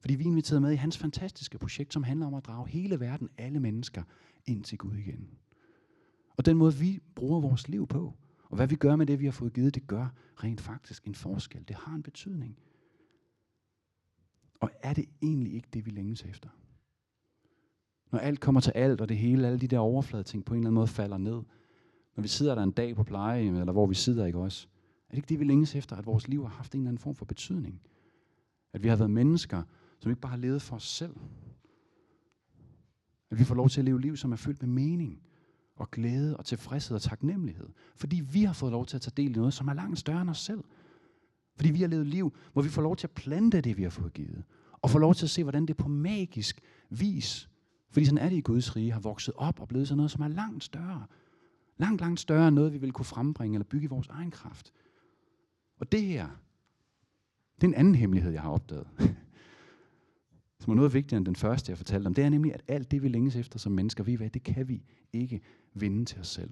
Fordi 0.00 0.14
vi 0.14 0.24
er 0.24 0.28
inviteret 0.28 0.62
med 0.62 0.72
i 0.72 0.76
hans 0.76 0.98
fantastiske 0.98 1.58
projekt, 1.58 1.92
som 1.92 2.02
handler 2.02 2.26
om 2.26 2.34
at 2.34 2.46
drage 2.46 2.68
hele 2.68 3.00
verden, 3.00 3.28
alle 3.38 3.60
mennesker, 3.60 4.02
ind 4.46 4.64
til 4.64 4.78
Gud 4.78 4.96
igen. 4.96 5.28
Og 6.36 6.46
den 6.46 6.56
måde, 6.56 6.74
vi 6.74 7.00
bruger 7.14 7.40
vores 7.40 7.68
liv 7.68 7.86
på, 7.86 8.14
og 8.48 8.56
hvad 8.56 8.66
vi 8.66 8.76
gør 8.76 8.96
med 8.96 9.06
det, 9.06 9.20
vi 9.20 9.24
har 9.24 9.32
fået 9.32 9.52
givet, 9.52 9.74
det 9.74 9.86
gør 9.86 10.08
rent 10.34 10.60
faktisk 10.60 11.06
en 11.06 11.14
forskel. 11.14 11.68
Det 11.68 11.76
har 11.76 11.94
en 11.94 12.02
betydning. 12.02 12.58
Og 14.60 14.70
er 14.82 14.94
det 14.94 15.04
egentlig 15.22 15.54
ikke 15.54 15.68
det, 15.72 15.86
vi 15.86 15.90
længes 15.90 16.24
efter? 16.24 16.48
Når 18.10 18.18
alt 18.18 18.40
kommer 18.40 18.60
til 18.60 18.70
alt, 18.70 19.00
og 19.00 19.08
det 19.08 19.16
hele, 19.16 19.46
alle 19.46 19.58
de 19.58 19.66
der 19.66 19.78
overflade 19.78 20.22
ting 20.22 20.44
på 20.44 20.54
en 20.54 20.58
eller 20.58 20.68
anden 20.68 20.74
måde 20.74 20.86
falder 20.86 21.18
ned. 21.18 21.42
Når 22.16 22.22
vi 22.22 22.28
sidder 22.28 22.54
der 22.54 22.62
en 22.62 22.70
dag 22.70 22.96
på 22.96 23.04
plejehjem, 23.04 23.56
eller 23.56 23.72
hvor 23.72 23.86
vi 23.86 23.94
sidder, 23.94 24.26
ikke 24.26 24.38
også? 24.38 24.66
Er 25.08 25.10
det 25.10 25.16
ikke 25.16 25.28
det, 25.28 25.40
vi 25.40 25.44
længes 25.44 25.74
efter, 25.74 25.96
at 25.96 26.06
vores 26.06 26.28
liv 26.28 26.42
har 26.42 26.48
haft 26.48 26.74
en 26.74 26.80
eller 26.80 26.88
anden 26.88 27.02
form 27.02 27.14
for 27.14 27.24
betydning? 27.24 27.80
At 28.72 28.82
vi 28.82 28.88
har 28.88 28.96
været 28.96 29.10
mennesker, 29.10 29.62
som 29.98 30.10
ikke 30.10 30.20
bare 30.20 30.30
har 30.30 30.38
levet 30.38 30.62
for 30.62 30.76
os 30.76 30.88
selv. 30.88 31.16
At 33.30 33.38
vi 33.38 33.44
får 33.44 33.54
lov 33.54 33.68
til 33.68 33.80
at 33.80 33.84
leve 33.84 34.00
liv, 34.00 34.16
som 34.16 34.32
er 34.32 34.36
fyldt 34.36 34.62
med 34.62 34.68
mening 34.68 35.22
og 35.76 35.90
glæde 35.90 36.36
og 36.36 36.44
tilfredshed 36.44 36.94
og 36.94 37.02
taknemmelighed. 37.02 37.68
Fordi 37.96 38.20
vi 38.20 38.44
har 38.44 38.52
fået 38.52 38.72
lov 38.72 38.86
til 38.86 38.96
at 38.96 39.00
tage 39.00 39.12
del 39.16 39.30
i 39.30 39.38
noget, 39.38 39.54
som 39.54 39.68
er 39.68 39.74
langt 39.74 39.98
større 39.98 40.22
end 40.22 40.30
os 40.30 40.38
selv. 40.38 40.64
Fordi 41.56 41.70
vi 41.70 41.80
har 41.80 41.88
levet 41.88 42.06
liv, 42.06 42.36
hvor 42.52 42.62
vi 42.62 42.68
får 42.68 42.82
lov 42.82 42.96
til 42.96 43.06
at 43.06 43.10
plante 43.10 43.60
det, 43.60 43.76
vi 43.76 43.82
har 43.82 43.90
fået 43.90 44.14
givet. 44.14 44.44
Og 44.82 44.90
får 44.90 44.98
lov 44.98 45.14
til 45.14 45.26
at 45.26 45.30
se, 45.30 45.42
hvordan 45.42 45.66
det 45.66 45.76
på 45.76 45.88
magisk 45.88 46.60
vis, 46.90 47.48
fordi 47.90 48.06
sådan 48.06 48.18
er 48.18 48.28
det 48.28 48.36
i 48.36 48.40
Guds 48.40 48.76
rige, 48.76 48.92
har 48.92 49.00
vokset 49.00 49.34
op 49.36 49.60
og 49.60 49.68
blevet 49.68 49.88
sådan 49.88 49.96
noget, 49.96 50.10
som 50.10 50.22
er 50.22 50.28
langt 50.28 50.64
større. 50.64 51.06
Langt, 51.78 52.00
langt 52.00 52.20
større 52.20 52.48
end 52.48 52.54
noget, 52.54 52.72
vi 52.72 52.78
vil 52.78 52.92
kunne 52.92 53.04
frembringe 53.04 53.54
eller 53.54 53.64
bygge 53.64 53.84
i 53.84 53.88
vores 53.88 54.08
egen 54.08 54.30
kraft. 54.30 54.72
Og 55.80 55.92
det 55.92 56.02
her, 56.02 56.28
det 57.54 57.62
er 57.62 57.68
en 57.68 57.74
anden 57.74 57.94
hemmelighed, 57.94 58.32
jeg 58.32 58.42
har 58.42 58.50
opdaget. 58.50 58.86
som 60.66 60.70
er 60.72 60.76
noget 60.76 60.94
vigtigere 60.94 61.16
end 61.18 61.26
den 61.26 61.36
første, 61.36 61.70
jeg 61.70 61.76
fortalte 61.76 62.06
om. 62.06 62.14
Det 62.14 62.24
er 62.24 62.28
nemlig, 62.28 62.54
at 62.54 62.62
alt 62.68 62.90
det, 62.90 63.02
vi 63.02 63.08
længes 63.08 63.36
efter 63.36 63.58
som 63.58 63.72
mennesker, 63.72 64.04
ved 64.04 64.16
hvad, 64.16 64.30
det 64.30 64.42
kan 64.42 64.68
vi 64.68 64.82
ikke 65.12 65.40
vinde 65.74 66.04
til 66.04 66.20
os 66.20 66.28
selv. 66.28 66.50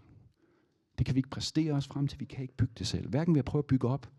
Det 0.98 1.06
kan 1.06 1.14
vi 1.14 1.18
ikke 1.18 1.30
præstere 1.30 1.72
os 1.72 1.86
frem 1.86 2.06
til, 2.06 2.20
vi 2.20 2.24
kan 2.24 2.42
ikke 2.42 2.56
bygge 2.56 2.72
det 2.78 2.86
selv. 2.86 3.08
Hverken 3.08 3.34
ved 3.34 3.38
at 3.38 3.44
prøve 3.44 3.60
at 3.60 3.66
bygge 3.66 3.88
op, 3.88 4.10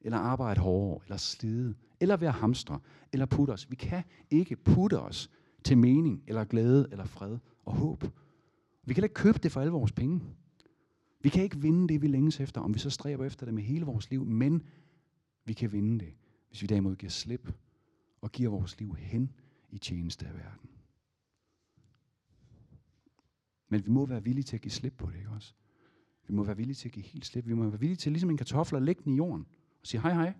eller 0.00 0.18
arbejde 0.18 0.60
hårdere, 0.60 1.00
eller 1.04 1.16
slide, 1.16 1.74
eller 2.00 2.16
være 2.16 2.30
hamstre, 2.30 2.80
eller 3.12 3.26
putte 3.26 3.50
os. 3.50 3.70
Vi 3.70 3.76
kan 3.76 4.02
ikke 4.30 4.56
putte 4.56 5.00
os 5.00 5.30
til 5.64 5.78
mening, 5.78 6.22
eller 6.26 6.44
glæde, 6.44 6.88
eller 6.90 7.04
fred 7.04 7.38
og 7.64 7.72
håb. 7.72 8.04
Vi 8.84 8.94
kan 8.94 9.04
ikke 9.04 9.14
købe 9.14 9.38
det 9.38 9.52
for 9.52 9.60
alle 9.60 9.72
vores 9.72 9.92
penge. 9.92 10.20
Vi 11.20 11.28
kan 11.28 11.42
ikke 11.42 11.60
vinde 11.60 11.88
det, 11.88 12.02
vi 12.02 12.06
længes 12.06 12.40
efter, 12.40 12.60
om 12.60 12.74
vi 12.74 12.78
så 12.78 12.90
stræber 12.90 13.24
efter 13.24 13.46
det 13.46 13.54
med 13.54 13.62
hele 13.62 13.84
vores 13.84 14.10
liv, 14.10 14.24
men 14.24 14.62
vi 15.44 15.52
kan 15.52 15.72
vinde 15.72 15.98
det, 15.98 16.14
hvis 16.48 16.62
vi 16.62 16.66
derimod 16.66 16.96
giver 16.96 17.10
slip 17.10 17.52
og 18.26 18.32
giver 18.32 18.50
vores 18.50 18.78
liv 18.78 18.94
hen 18.94 19.32
i 19.70 19.78
tjeneste 19.78 20.26
af 20.26 20.34
verden. 20.34 20.70
Men 23.68 23.84
vi 23.86 23.90
må 23.90 24.06
være 24.06 24.24
villige 24.24 24.44
til 24.44 24.56
at 24.56 24.62
give 24.62 24.72
slip 24.72 24.94
på 24.98 25.10
det, 25.10 25.16
ikke 25.16 25.30
også? 25.30 25.54
Vi 26.26 26.34
må 26.34 26.44
være 26.44 26.56
villige 26.56 26.74
til 26.74 26.88
at 26.88 26.92
give 26.92 27.04
helt 27.04 27.26
slip. 27.26 27.46
Vi 27.46 27.54
må 27.54 27.68
være 27.68 27.80
villige 27.80 27.96
til, 27.96 28.12
ligesom 28.12 28.30
en 28.30 28.36
kartoffel, 28.36 28.76
at 28.76 28.82
lægge 28.82 29.02
den 29.04 29.12
i 29.12 29.16
jorden 29.16 29.46
og 29.80 29.86
sige 29.86 30.00
hej 30.00 30.14
hej. 30.14 30.34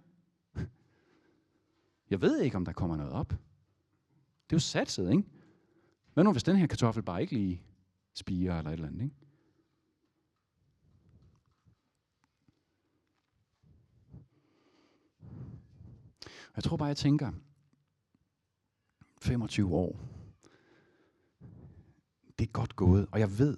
Jeg 2.10 2.20
ved 2.20 2.40
ikke, 2.40 2.56
om 2.56 2.64
der 2.64 2.72
kommer 2.72 2.96
noget 2.96 3.12
op. 3.12 3.30
Det 3.30 3.36
er 4.52 4.56
jo 4.56 4.58
satset, 4.58 5.10
ikke? 5.10 5.24
Hvad 6.14 6.24
nu, 6.24 6.32
hvis 6.32 6.44
den 6.44 6.56
her 6.56 6.66
kartoffel 6.66 7.02
bare 7.02 7.20
ikke 7.20 7.32
lige 7.32 7.62
spiger 8.14 8.58
eller 8.58 8.70
et 8.70 8.74
eller 8.74 8.88
andet, 8.88 9.02
ikke? 9.04 9.16
Jeg 16.56 16.64
tror 16.64 16.76
bare, 16.76 16.88
jeg 16.88 16.96
tænker, 16.96 17.32
25 19.26 19.74
år, 19.74 20.00
det 22.38 22.46
er 22.46 22.52
godt 22.52 22.76
gået, 22.76 23.06
og 23.12 23.20
jeg 23.20 23.38
ved, 23.38 23.56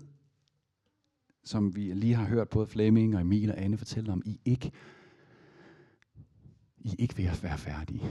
som 1.45 1.77
vi 1.77 1.81
lige 1.81 2.15
har 2.15 2.25
hørt 2.25 2.49
både 2.49 2.67
Flemming 2.67 3.15
og 3.15 3.21
Emil 3.21 3.51
og 3.51 3.61
Anne 3.63 3.79
fortælle 3.79 4.13
om, 4.13 4.23
I 4.25 4.41
ikke, 4.45 4.73
I 6.79 6.95
ikke 6.99 7.19
ved 7.19 7.25
at 7.25 7.43
være 7.43 7.59
færdige. 7.59 8.03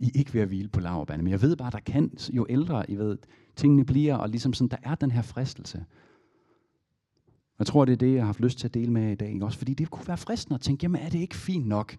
I 0.00 0.10
ikke 0.14 0.34
ved 0.34 0.40
at 0.40 0.48
hvile 0.48 0.68
på 0.68 0.80
laverbane. 0.80 1.22
Men 1.22 1.30
jeg 1.30 1.42
ved 1.42 1.56
bare, 1.56 1.70
der 1.70 1.80
kan, 1.80 2.16
jo 2.32 2.46
ældre 2.48 2.90
I 2.90 2.96
ved, 2.96 3.18
tingene 3.56 3.84
bliver, 3.84 4.16
og 4.16 4.28
ligesom 4.28 4.52
sådan, 4.52 4.68
der 4.68 4.76
er 4.82 4.94
den 4.94 5.10
her 5.10 5.22
fristelse. 5.22 5.84
Jeg 7.58 7.66
tror, 7.66 7.84
det 7.84 7.92
er 7.92 7.96
det, 7.96 8.12
jeg 8.14 8.22
har 8.22 8.26
haft 8.26 8.40
lyst 8.40 8.58
til 8.58 8.68
at 8.68 8.74
dele 8.74 8.92
med 8.92 9.02
jer 9.02 9.10
i 9.10 9.14
dag. 9.14 9.32
Ikke? 9.32 9.44
Også 9.44 9.58
fordi 9.58 9.74
det 9.74 9.90
kunne 9.90 10.08
være 10.08 10.16
fristende 10.16 10.54
at 10.54 10.60
tænke, 10.60 10.84
jamen 10.84 11.00
er 11.00 11.08
det 11.08 11.18
ikke 11.18 11.36
fint 11.36 11.66
nok? 11.66 11.96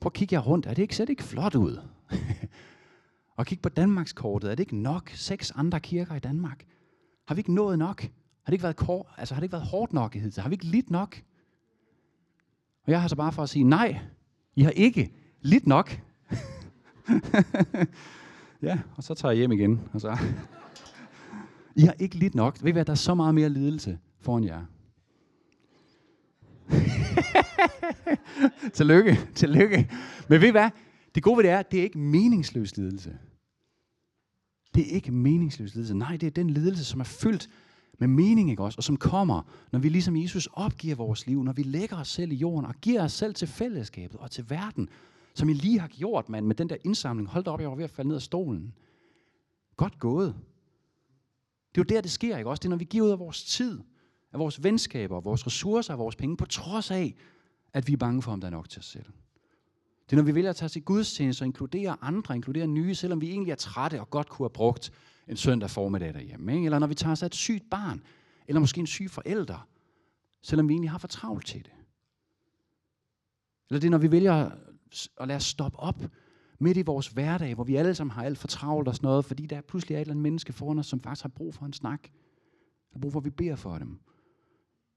Prøv 0.00 0.08
at 0.08 0.12
kigge 0.12 0.34
jer 0.34 0.40
rundt. 0.40 0.66
Er 0.66 0.74
det 0.74 0.82
ikke, 0.82 0.96
ser 0.96 1.04
det 1.04 1.10
ikke 1.10 1.22
flot 1.22 1.54
ud? 1.54 1.78
og 3.36 3.46
kig 3.46 3.60
på 3.60 3.68
Danmarkskortet. 3.68 4.50
Er 4.50 4.54
det 4.54 4.62
ikke 4.62 4.76
nok? 4.76 5.10
Seks 5.10 5.50
andre 5.50 5.80
kirker 5.80 6.14
i 6.14 6.18
Danmark. 6.18 6.64
Har 7.28 7.34
vi 7.34 7.38
ikke 7.38 7.54
nået 7.54 7.78
nok? 7.78 8.02
Har 8.02 8.10
det 8.46 8.52
ikke 8.52 8.62
været, 8.62 8.76
kor- 8.76 9.14
altså, 9.16 9.34
har 9.34 9.40
det 9.40 9.44
ikke 9.44 9.52
været 9.52 9.66
hårdt 9.66 9.92
nok 9.92 10.16
i 10.16 10.18
hidtil? 10.18 10.42
Har 10.42 10.48
vi 10.50 10.54
ikke 10.54 10.64
lidt 10.64 10.90
nok? 10.90 11.16
Og 12.86 12.90
jeg 12.92 13.00
har 13.00 13.08
så 13.08 13.16
bare 13.16 13.32
for 13.32 13.42
at 13.42 13.48
sige, 13.48 13.64
nej, 13.64 13.98
I 14.56 14.62
har 14.62 14.70
ikke 14.70 15.12
lidt 15.40 15.66
nok. 15.66 15.90
ja, 18.62 18.78
og 18.96 19.02
så 19.04 19.14
tager 19.14 19.32
jeg 19.32 19.38
hjem 19.38 19.52
igen. 19.52 19.80
Og 19.92 20.00
så. 20.00 20.18
I 21.76 21.82
har 21.82 21.94
ikke 21.98 22.16
lidt 22.16 22.34
nok. 22.34 22.62
Ved 22.62 22.68
I 22.68 22.72
hvad, 22.72 22.84
der 22.84 22.92
er 22.92 22.96
så 22.96 23.14
meget 23.14 23.34
mere 23.34 23.48
lidelse 23.48 23.98
foran 24.20 24.44
jer. 24.44 24.62
tillykke, 28.74 29.18
tillykke. 29.34 29.90
Men 30.28 30.40
ved 30.40 30.48
I 30.48 30.50
hvad? 30.50 30.70
Det 31.14 31.22
gode 31.22 31.36
ved 31.36 31.44
det 31.44 31.50
er, 31.50 31.58
at 31.58 31.72
det 31.72 31.78
er 31.78 31.84
ikke 31.84 31.98
meningsløs 31.98 32.76
lidelse. 32.76 33.18
Det 34.74 34.86
er 34.90 34.94
ikke 34.94 35.12
meningsløs 35.12 35.74
lidelse. 35.74 35.94
Nej, 35.94 36.16
det 36.16 36.26
er 36.26 36.30
den 36.30 36.50
lidelse, 36.50 36.84
som 36.84 37.00
er 37.00 37.04
fyldt 37.04 37.50
med 37.98 38.08
mening, 38.08 38.50
ikke 38.50 38.62
også? 38.62 38.76
Og 38.76 38.84
som 38.84 38.96
kommer, 38.96 39.42
når 39.72 39.78
vi 39.78 39.88
ligesom 39.88 40.16
Jesus 40.16 40.48
opgiver 40.52 40.94
vores 40.94 41.26
liv, 41.26 41.42
når 41.42 41.52
vi 41.52 41.62
lægger 41.62 41.96
os 41.96 42.08
selv 42.08 42.32
i 42.32 42.34
jorden 42.34 42.66
og 42.66 42.74
giver 42.74 43.04
os 43.04 43.12
selv 43.12 43.34
til 43.34 43.48
fællesskabet 43.48 44.20
og 44.20 44.30
til 44.30 44.50
verden, 44.50 44.88
som 45.34 45.48
I 45.48 45.52
lige 45.52 45.80
har 45.80 45.88
gjort, 45.88 46.28
mand, 46.28 46.46
med 46.46 46.54
den 46.54 46.68
der 46.68 46.76
indsamling. 46.84 47.28
Hold 47.28 47.44
da 47.44 47.50
op, 47.50 47.60
jeg 47.60 47.68
var 47.68 47.76
ved 47.76 47.84
at 47.84 47.90
falde 47.90 48.08
ned 48.08 48.16
af 48.16 48.22
stolen. 48.22 48.74
Godt 49.76 49.98
gået. 49.98 50.34
Det 51.74 51.80
er 51.80 51.84
jo 51.88 51.94
der, 51.94 52.00
det 52.00 52.10
sker, 52.10 52.38
ikke 52.38 52.50
også? 52.50 52.60
Det 52.60 52.66
er, 52.66 52.70
når 52.70 52.76
vi 52.76 52.84
giver 52.84 53.06
ud 53.06 53.10
af 53.10 53.18
vores 53.18 53.44
tid, 53.44 53.80
af 54.32 54.38
vores 54.38 54.62
venskaber, 54.62 55.20
vores 55.20 55.46
ressourcer, 55.46 55.92
af 55.92 55.98
vores 55.98 56.16
penge, 56.16 56.36
på 56.36 56.46
trods 56.46 56.90
af, 56.90 57.14
at 57.72 57.88
vi 57.88 57.92
er 57.92 57.96
bange 57.96 58.22
for, 58.22 58.32
om 58.32 58.40
der 58.40 58.48
er 58.48 58.52
nok 58.52 58.68
til 58.68 58.78
os 58.78 58.86
selv. 58.86 59.06
Det 60.06 60.12
er, 60.12 60.16
når 60.16 60.22
vi 60.22 60.34
vælger 60.34 60.50
at 60.50 60.56
tage 60.56 60.68
til 60.68 60.82
gudstjeneste 60.82 61.42
og 61.42 61.46
inkludere 61.46 61.96
andre, 62.00 62.34
inkludere 62.34 62.66
nye, 62.66 62.94
selvom 62.94 63.20
vi 63.20 63.30
egentlig 63.30 63.50
er 63.50 63.56
trætte 63.56 64.00
og 64.00 64.10
godt 64.10 64.28
kunne 64.28 64.44
have 64.44 64.52
brugt 64.52 64.92
en 65.28 65.36
søndag 65.36 65.70
formiddag 65.70 66.14
derhjemme. 66.14 66.54
Ikke? 66.54 66.64
Eller 66.64 66.78
når 66.78 66.86
vi 66.86 66.94
tager 66.94 67.12
os 67.12 67.22
af 67.22 67.26
et 67.26 67.34
sygt 67.34 67.70
barn, 67.70 68.02
eller 68.48 68.60
måske 68.60 68.80
en 68.80 68.86
syg 68.86 69.10
forælder, 69.10 69.68
selvom 70.42 70.68
vi 70.68 70.72
egentlig 70.72 70.90
har 70.90 70.98
for 70.98 71.08
travlt 71.08 71.46
til 71.46 71.64
det. 71.64 71.72
Eller 73.70 73.80
det 73.80 73.86
er, 73.86 73.90
når 73.90 73.98
vi 73.98 74.10
vælger 74.10 74.50
at 75.20 75.28
lade 75.28 75.36
os 75.36 75.44
stoppe 75.44 75.78
op 75.78 76.02
midt 76.58 76.76
i 76.76 76.82
vores 76.82 77.08
hverdag, 77.08 77.54
hvor 77.54 77.64
vi 77.64 77.76
alle 77.76 77.94
sammen 77.94 78.10
har 78.12 78.22
alt 78.22 78.38
for 78.38 78.48
travlt 78.48 78.88
og 78.88 78.94
sådan 78.94 79.06
noget, 79.06 79.24
fordi 79.24 79.46
der 79.46 79.60
pludselig 79.60 79.94
er 79.94 79.98
et 79.98 80.00
eller 80.00 80.12
andet 80.12 80.22
menneske 80.22 80.52
foran 80.52 80.78
os, 80.78 80.86
som 80.86 81.00
faktisk 81.00 81.22
har 81.22 81.28
brug 81.28 81.54
for 81.54 81.66
en 81.66 81.72
snak. 81.72 82.02
Der 82.02 82.08
har 82.92 83.00
brug 83.00 83.12
for, 83.12 83.20
at 83.20 83.24
vi 83.24 83.30
beder 83.30 83.56
for 83.56 83.78
dem. 83.78 83.98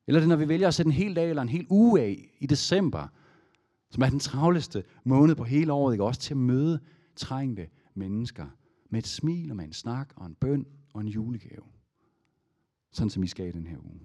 Eller 0.08 0.20
det 0.20 0.26
er, 0.26 0.30
når 0.30 0.36
vi 0.36 0.48
vælger 0.48 0.68
at 0.68 0.74
sætte 0.74 0.88
en 0.88 0.94
hel 0.94 1.16
dag 1.16 1.30
eller 1.30 1.42
en 1.42 1.50
hel 1.50 1.66
uge 1.70 2.02
af 2.02 2.30
i 2.40 2.46
december, 2.46 3.08
som 3.90 4.04
er 4.04 4.10
den 4.10 4.20
travleste 4.20 4.84
måned 5.04 5.36
på 5.36 5.44
hele 5.44 5.74
året, 5.74 5.94
ikke? 5.94 6.04
også 6.04 6.22
til 6.22 6.34
at 6.34 6.38
møde 6.38 6.80
trængte 7.16 7.70
mennesker 7.94 8.46
med 8.90 9.00
et 9.00 9.08
smil 9.08 9.52
og 9.52 9.58
med 9.58 9.66
en 9.66 9.74
snak 9.74 10.14
og 10.16 10.26
en 10.26 10.36
bøn 10.36 10.66
og 10.94 11.02
en 11.02 11.08
julegave. 11.08 11.64
Sådan 12.92 13.10
som 13.10 13.24
vi 13.24 13.28
skal 13.28 13.48
i 13.48 13.52
den 13.52 13.68
her 13.68 13.78
uge. 13.78 14.00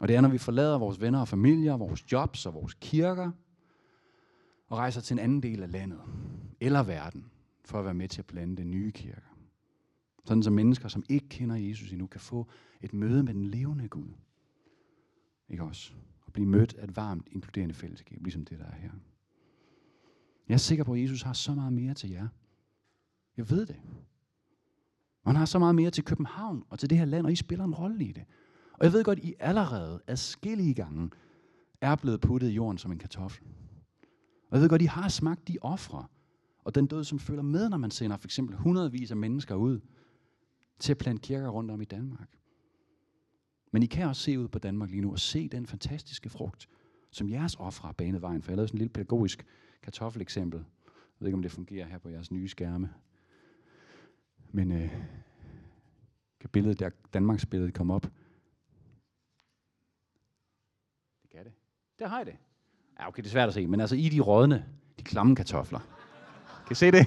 Og 0.00 0.08
det 0.08 0.16
er, 0.16 0.20
når 0.20 0.28
vi 0.28 0.38
forlader 0.38 0.78
vores 0.78 1.00
venner 1.00 1.20
og 1.20 1.28
familier, 1.28 1.76
vores 1.76 2.12
jobs 2.12 2.46
og 2.46 2.54
vores 2.54 2.74
kirker, 2.80 3.30
og 4.68 4.78
rejser 4.78 5.00
til 5.00 5.14
en 5.14 5.18
anden 5.18 5.42
del 5.42 5.62
af 5.62 5.72
landet 5.72 6.00
eller 6.60 6.82
verden, 6.82 7.26
for 7.64 7.78
at 7.78 7.84
være 7.84 7.94
med 7.94 8.08
til 8.08 8.20
at 8.20 8.26
plante 8.26 8.64
nye 8.64 8.92
kirker. 8.92 9.36
Sådan 10.24 10.42
som 10.42 10.52
mennesker, 10.52 10.88
som 10.88 11.04
ikke 11.08 11.28
kender 11.28 11.56
Jesus 11.56 11.92
endnu, 11.92 12.06
kan 12.06 12.20
få 12.20 12.46
et 12.80 12.92
møde 12.92 13.22
med 13.22 13.34
den 13.34 13.44
levende 13.44 13.88
Gud. 13.88 14.08
Ikke 15.48 15.62
også? 15.62 15.92
Blive 16.36 16.48
mødt 16.48 16.74
af 16.74 16.84
et 16.84 16.96
varmt, 16.96 17.28
inkluderende 17.32 17.74
fællesskab, 17.74 18.22
ligesom 18.22 18.44
det, 18.44 18.58
der 18.58 18.64
er 18.64 18.74
her. 18.74 18.90
Jeg 20.48 20.54
er 20.54 20.58
sikker 20.58 20.84
på, 20.84 20.92
at 20.92 21.02
Jesus 21.02 21.22
har 21.22 21.32
så 21.32 21.54
meget 21.54 21.72
mere 21.72 21.94
til 21.94 22.10
jer. 22.10 22.28
Jeg 23.36 23.50
ved 23.50 23.66
det. 23.66 23.76
Og 25.24 25.30
han 25.30 25.36
har 25.36 25.44
så 25.44 25.58
meget 25.58 25.74
mere 25.74 25.90
til 25.90 26.04
København 26.04 26.64
og 26.68 26.78
til 26.78 26.90
det 26.90 26.98
her 26.98 27.04
land, 27.04 27.26
og 27.26 27.32
I 27.32 27.36
spiller 27.36 27.64
en 27.64 27.74
rolle 27.74 28.04
i 28.04 28.12
det. 28.12 28.24
Og 28.72 28.84
jeg 28.84 28.92
ved 28.92 29.04
godt, 29.04 29.18
at 29.18 29.24
I 29.24 29.34
allerede 29.38 30.00
adskillige 30.06 30.74
gange 30.74 31.10
er 31.80 31.96
blevet 31.96 32.20
puttet 32.20 32.48
i 32.48 32.54
jorden 32.54 32.78
som 32.78 32.92
en 32.92 32.98
kartoffel. 32.98 33.46
Og 34.50 34.56
jeg 34.56 34.60
ved 34.60 34.68
godt, 34.68 34.82
I 34.82 34.86
har 34.86 35.08
smagt 35.08 35.48
de 35.48 35.58
ofre, 35.60 36.06
og 36.58 36.74
den 36.74 36.86
død, 36.86 37.04
som 37.04 37.18
følger 37.18 37.42
med, 37.42 37.68
når 37.68 37.76
man 37.76 37.90
sender 37.90 38.16
for 38.16 38.26
eksempel 38.26 38.56
hundredvis 38.56 39.10
af 39.10 39.16
mennesker 39.16 39.54
ud 39.54 39.80
til 40.78 40.92
at 40.92 40.98
plante 40.98 41.22
kirker 41.22 41.48
rundt 41.48 41.70
om 41.70 41.80
i 41.80 41.84
Danmark. 41.84 42.28
Men 43.76 43.82
I 43.82 43.86
kan 43.86 44.08
også 44.08 44.22
se 44.22 44.38
ud 44.38 44.48
på 44.48 44.58
Danmark 44.58 44.90
lige 44.90 45.00
nu 45.00 45.12
og 45.12 45.18
se 45.18 45.48
den 45.48 45.66
fantastiske 45.66 46.28
frugt, 46.28 46.68
som 47.10 47.30
jeres 47.30 47.54
ofre 47.54 47.86
har 47.86 47.92
banet 47.92 48.22
vejen 48.22 48.42
for. 48.42 48.52
Jeg 48.52 48.56
lavede 48.56 48.68
sådan 48.68 48.76
en 48.76 48.78
lille 48.78 48.92
pædagogisk 48.92 49.46
kartoffeleksempel. 49.82 50.58
Jeg 50.58 50.94
ved 51.18 51.28
ikke, 51.28 51.36
om 51.36 51.42
det 51.42 51.52
fungerer 51.52 51.86
her 51.86 51.98
på 51.98 52.08
jeres 52.08 52.30
nye 52.30 52.48
skærme. 52.48 52.90
Men 54.52 54.72
øh, 54.72 54.90
kan 56.40 56.50
billedet 56.52 56.80
der, 56.80 56.90
Danmarks 57.14 57.46
billede 57.46 57.72
komme 57.72 57.94
op? 57.94 58.02
Det 61.22 61.30
kan 61.30 61.44
det. 61.44 61.52
Der 61.98 62.08
har 62.08 62.16
jeg 62.16 62.26
det. 62.26 62.36
Ja, 63.00 63.08
okay, 63.08 63.22
det 63.22 63.28
er 63.28 63.32
svært 63.32 63.48
at 63.48 63.54
se, 63.54 63.66
men 63.66 63.80
altså 63.80 63.96
i 63.96 64.08
de 64.08 64.20
rådne, 64.20 64.64
de 64.98 65.04
klamme 65.04 65.36
kartofler. 65.36 65.80
Kan 66.66 66.72
I 66.72 66.74
se 66.74 66.90
det? 66.90 67.06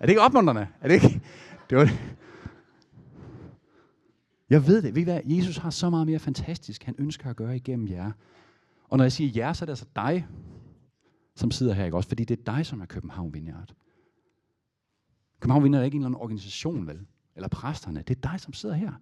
Er 0.00 0.06
det 0.06 0.08
ikke 0.08 0.20
opmuntrende? 0.20 0.68
Er 0.80 0.88
det 0.88 0.94
ikke? 0.94 1.20
Det 1.70 1.78
var 1.78 1.84
det. 1.84 2.18
Jeg 4.52 4.66
ved 4.66 4.82
det. 4.82 4.94
Ved 4.94 5.02
I 5.02 5.04
hvad? 5.04 5.20
Jesus 5.24 5.56
har 5.56 5.70
så 5.70 5.90
meget 5.90 6.06
mere 6.06 6.18
fantastisk, 6.18 6.82
han 6.82 6.94
ønsker 6.98 7.30
at 7.30 7.36
gøre 7.36 7.56
igennem 7.56 7.88
jer. 7.88 8.12
Og 8.88 8.98
når 8.98 9.04
jeg 9.04 9.12
siger 9.12 9.30
jer, 9.36 9.52
så 9.52 9.64
er 9.64 9.66
det 9.66 9.72
altså 9.72 9.86
dig, 9.96 10.26
som 11.34 11.50
sidder 11.50 11.72
her, 11.72 11.84
ikke 11.84 11.96
også? 11.96 12.08
Fordi 12.08 12.24
det 12.24 12.38
er 12.38 12.54
dig, 12.54 12.66
som 12.66 12.80
er 12.80 12.86
København 12.86 13.34
Vineyard. 13.34 13.74
København 15.40 15.64
Vineyard 15.64 15.80
er 15.80 15.84
ikke 15.84 15.94
en 15.94 16.00
eller 16.00 16.08
anden 16.08 16.20
organisation, 16.20 16.86
vel? 16.86 17.06
Eller 17.36 17.48
præsterne. 17.48 18.02
Det 18.08 18.16
er 18.16 18.30
dig, 18.30 18.40
som 18.40 18.52
sidder 18.52 18.74
her. 18.74 18.92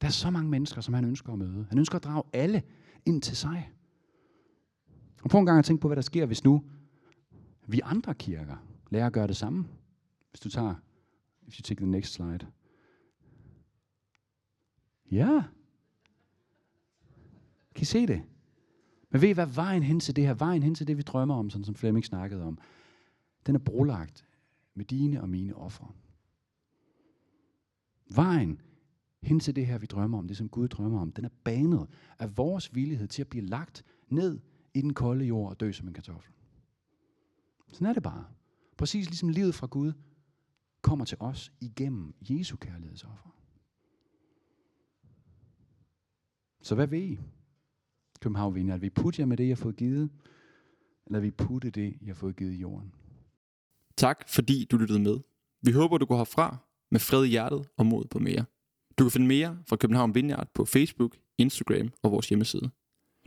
Der 0.00 0.06
er 0.06 0.12
så 0.12 0.30
mange 0.30 0.50
mennesker, 0.50 0.80
som 0.80 0.94
han 0.94 1.04
ønsker 1.04 1.32
at 1.32 1.38
møde. 1.38 1.66
Han 1.68 1.78
ønsker 1.78 1.96
at 1.96 2.04
drage 2.04 2.22
alle 2.32 2.62
ind 3.06 3.22
til 3.22 3.36
sig. 3.36 3.70
Og 5.22 5.30
prøv 5.30 5.40
en 5.40 5.46
gang 5.46 5.58
at 5.58 5.64
tænke 5.64 5.80
på, 5.80 5.88
hvad 5.88 5.96
der 5.96 6.02
sker, 6.02 6.26
hvis 6.26 6.44
nu 6.44 6.64
vi 7.66 7.80
andre 7.84 8.14
kirker 8.14 8.56
lærer 8.90 9.06
at 9.06 9.12
gøre 9.12 9.26
det 9.26 9.36
samme. 9.36 9.68
Hvis 10.30 10.40
du 10.40 10.48
tager, 10.48 10.74
if 11.46 11.58
you 11.58 11.62
take 11.62 11.80
the 11.80 11.90
next 11.90 12.12
slide. 12.12 12.46
Ja. 15.12 15.42
Kan 17.74 17.82
I 17.82 17.84
se 17.84 18.06
det? 18.06 18.22
Men 19.10 19.22
ved 19.22 19.28
I 19.28 19.32
hvad 19.32 19.46
vejen 19.46 19.82
hen 19.82 20.00
til 20.00 20.16
det 20.16 20.26
her, 20.26 20.34
vejen 20.34 20.62
hen 20.62 20.74
til 20.74 20.86
det, 20.86 20.96
vi 20.96 21.02
drømmer 21.02 21.34
om, 21.34 21.50
sådan 21.50 21.64
som 21.64 21.74
Flemming 21.74 22.04
snakkede 22.04 22.44
om, 22.44 22.58
den 23.46 23.54
er 23.54 23.58
brolagt 23.58 24.26
med 24.74 24.84
dine 24.84 25.22
og 25.22 25.28
mine 25.28 25.56
ofre. 25.56 25.88
Vejen 28.14 28.60
hen 29.22 29.40
til 29.40 29.56
det 29.56 29.66
her, 29.66 29.78
vi 29.78 29.86
drømmer 29.86 30.18
om, 30.18 30.28
det 30.28 30.36
som 30.36 30.48
Gud 30.48 30.68
drømmer 30.68 31.00
om, 31.00 31.12
den 31.12 31.24
er 31.24 31.28
banet 31.44 31.88
af 32.18 32.36
vores 32.36 32.74
villighed 32.74 33.08
til 33.08 33.22
at 33.22 33.28
blive 33.28 33.46
lagt 33.46 33.84
ned 34.08 34.40
i 34.74 34.80
den 34.80 34.94
kolde 34.94 35.24
jord 35.24 35.50
og 35.50 35.60
dø 35.60 35.72
som 35.72 35.88
en 35.88 35.94
kartoffel. 35.94 36.32
Sådan 37.72 37.86
er 37.86 37.92
det 37.92 38.02
bare. 38.02 38.24
Præcis 38.76 39.06
ligesom 39.06 39.28
livet 39.28 39.54
fra 39.54 39.66
Gud 39.66 39.92
kommer 40.82 41.04
til 41.04 41.16
os 41.20 41.52
igennem 41.60 42.14
Jesu 42.20 42.56
kærlighedsoffer. 42.56 43.41
Så 46.62 46.74
hvad 46.74 46.86
ved 46.86 47.02
I? 47.02 47.18
København 48.20 48.54
Vineyard, 48.54 48.80
vi 48.80 48.90
putte 48.90 49.20
jer 49.20 49.26
med 49.26 49.36
det, 49.36 49.44
jeg 49.48 49.56
har 49.56 49.62
fået 49.62 49.76
givet, 49.76 50.10
eller 51.06 51.20
vi 51.20 51.30
putte 51.30 51.70
det, 51.70 51.96
jeg 52.00 52.08
har 52.08 52.14
fået 52.14 52.36
givet 52.36 52.52
i 52.52 52.56
jorden? 52.56 52.92
Tak 53.96 54.28
fordi 54.28 54.64
du 54.70 54.76
lyttede 54.76 54.98
med. 54.98 55.18
Vi 55.62 55.72
håber, 55.72 55.98
du 55.98 56.06
går 56.06 56.16
herfra 56.16 56.56
med 56.90 57.00
fred 57.00 57.24
i 57.24 57.28
hjertet 57.28 57.68
og 57.76 57.86
mod 57.86 58.04
på 58.04 58.18
mere. 58.18 58.44
Du 58.98 59.04
kan 59.04 59.10
finde 59.10 59.26
mere 59.26 59.58
fra 59.68 59.76
København 59.76 60.14
Vineyard 60.14 60.48
på 60.54 60.64
Facebook, 60.64 61.16
Instagram 61.38 61.90
og 62.02 62.12
vores 62.12 62.28
hjemmeside. 62.28 62.70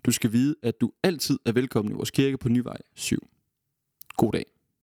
Du 0.05 0.11
skal 0.11 0.31
vide, 0.31 0.55
at 0.63 0.81
du 0.81 0.91
altid 1.03 1.39
er 1.45 1.51
velkommen 1.51 1.91
i 1.91 1.95
vores 1.95 2.11
kirke 2.11 2.37
på 2.37 2.49
Nyvej 2.49 2.77
7. 2.93 3.17
God 4.17 4.31
dag. 4.31 4.54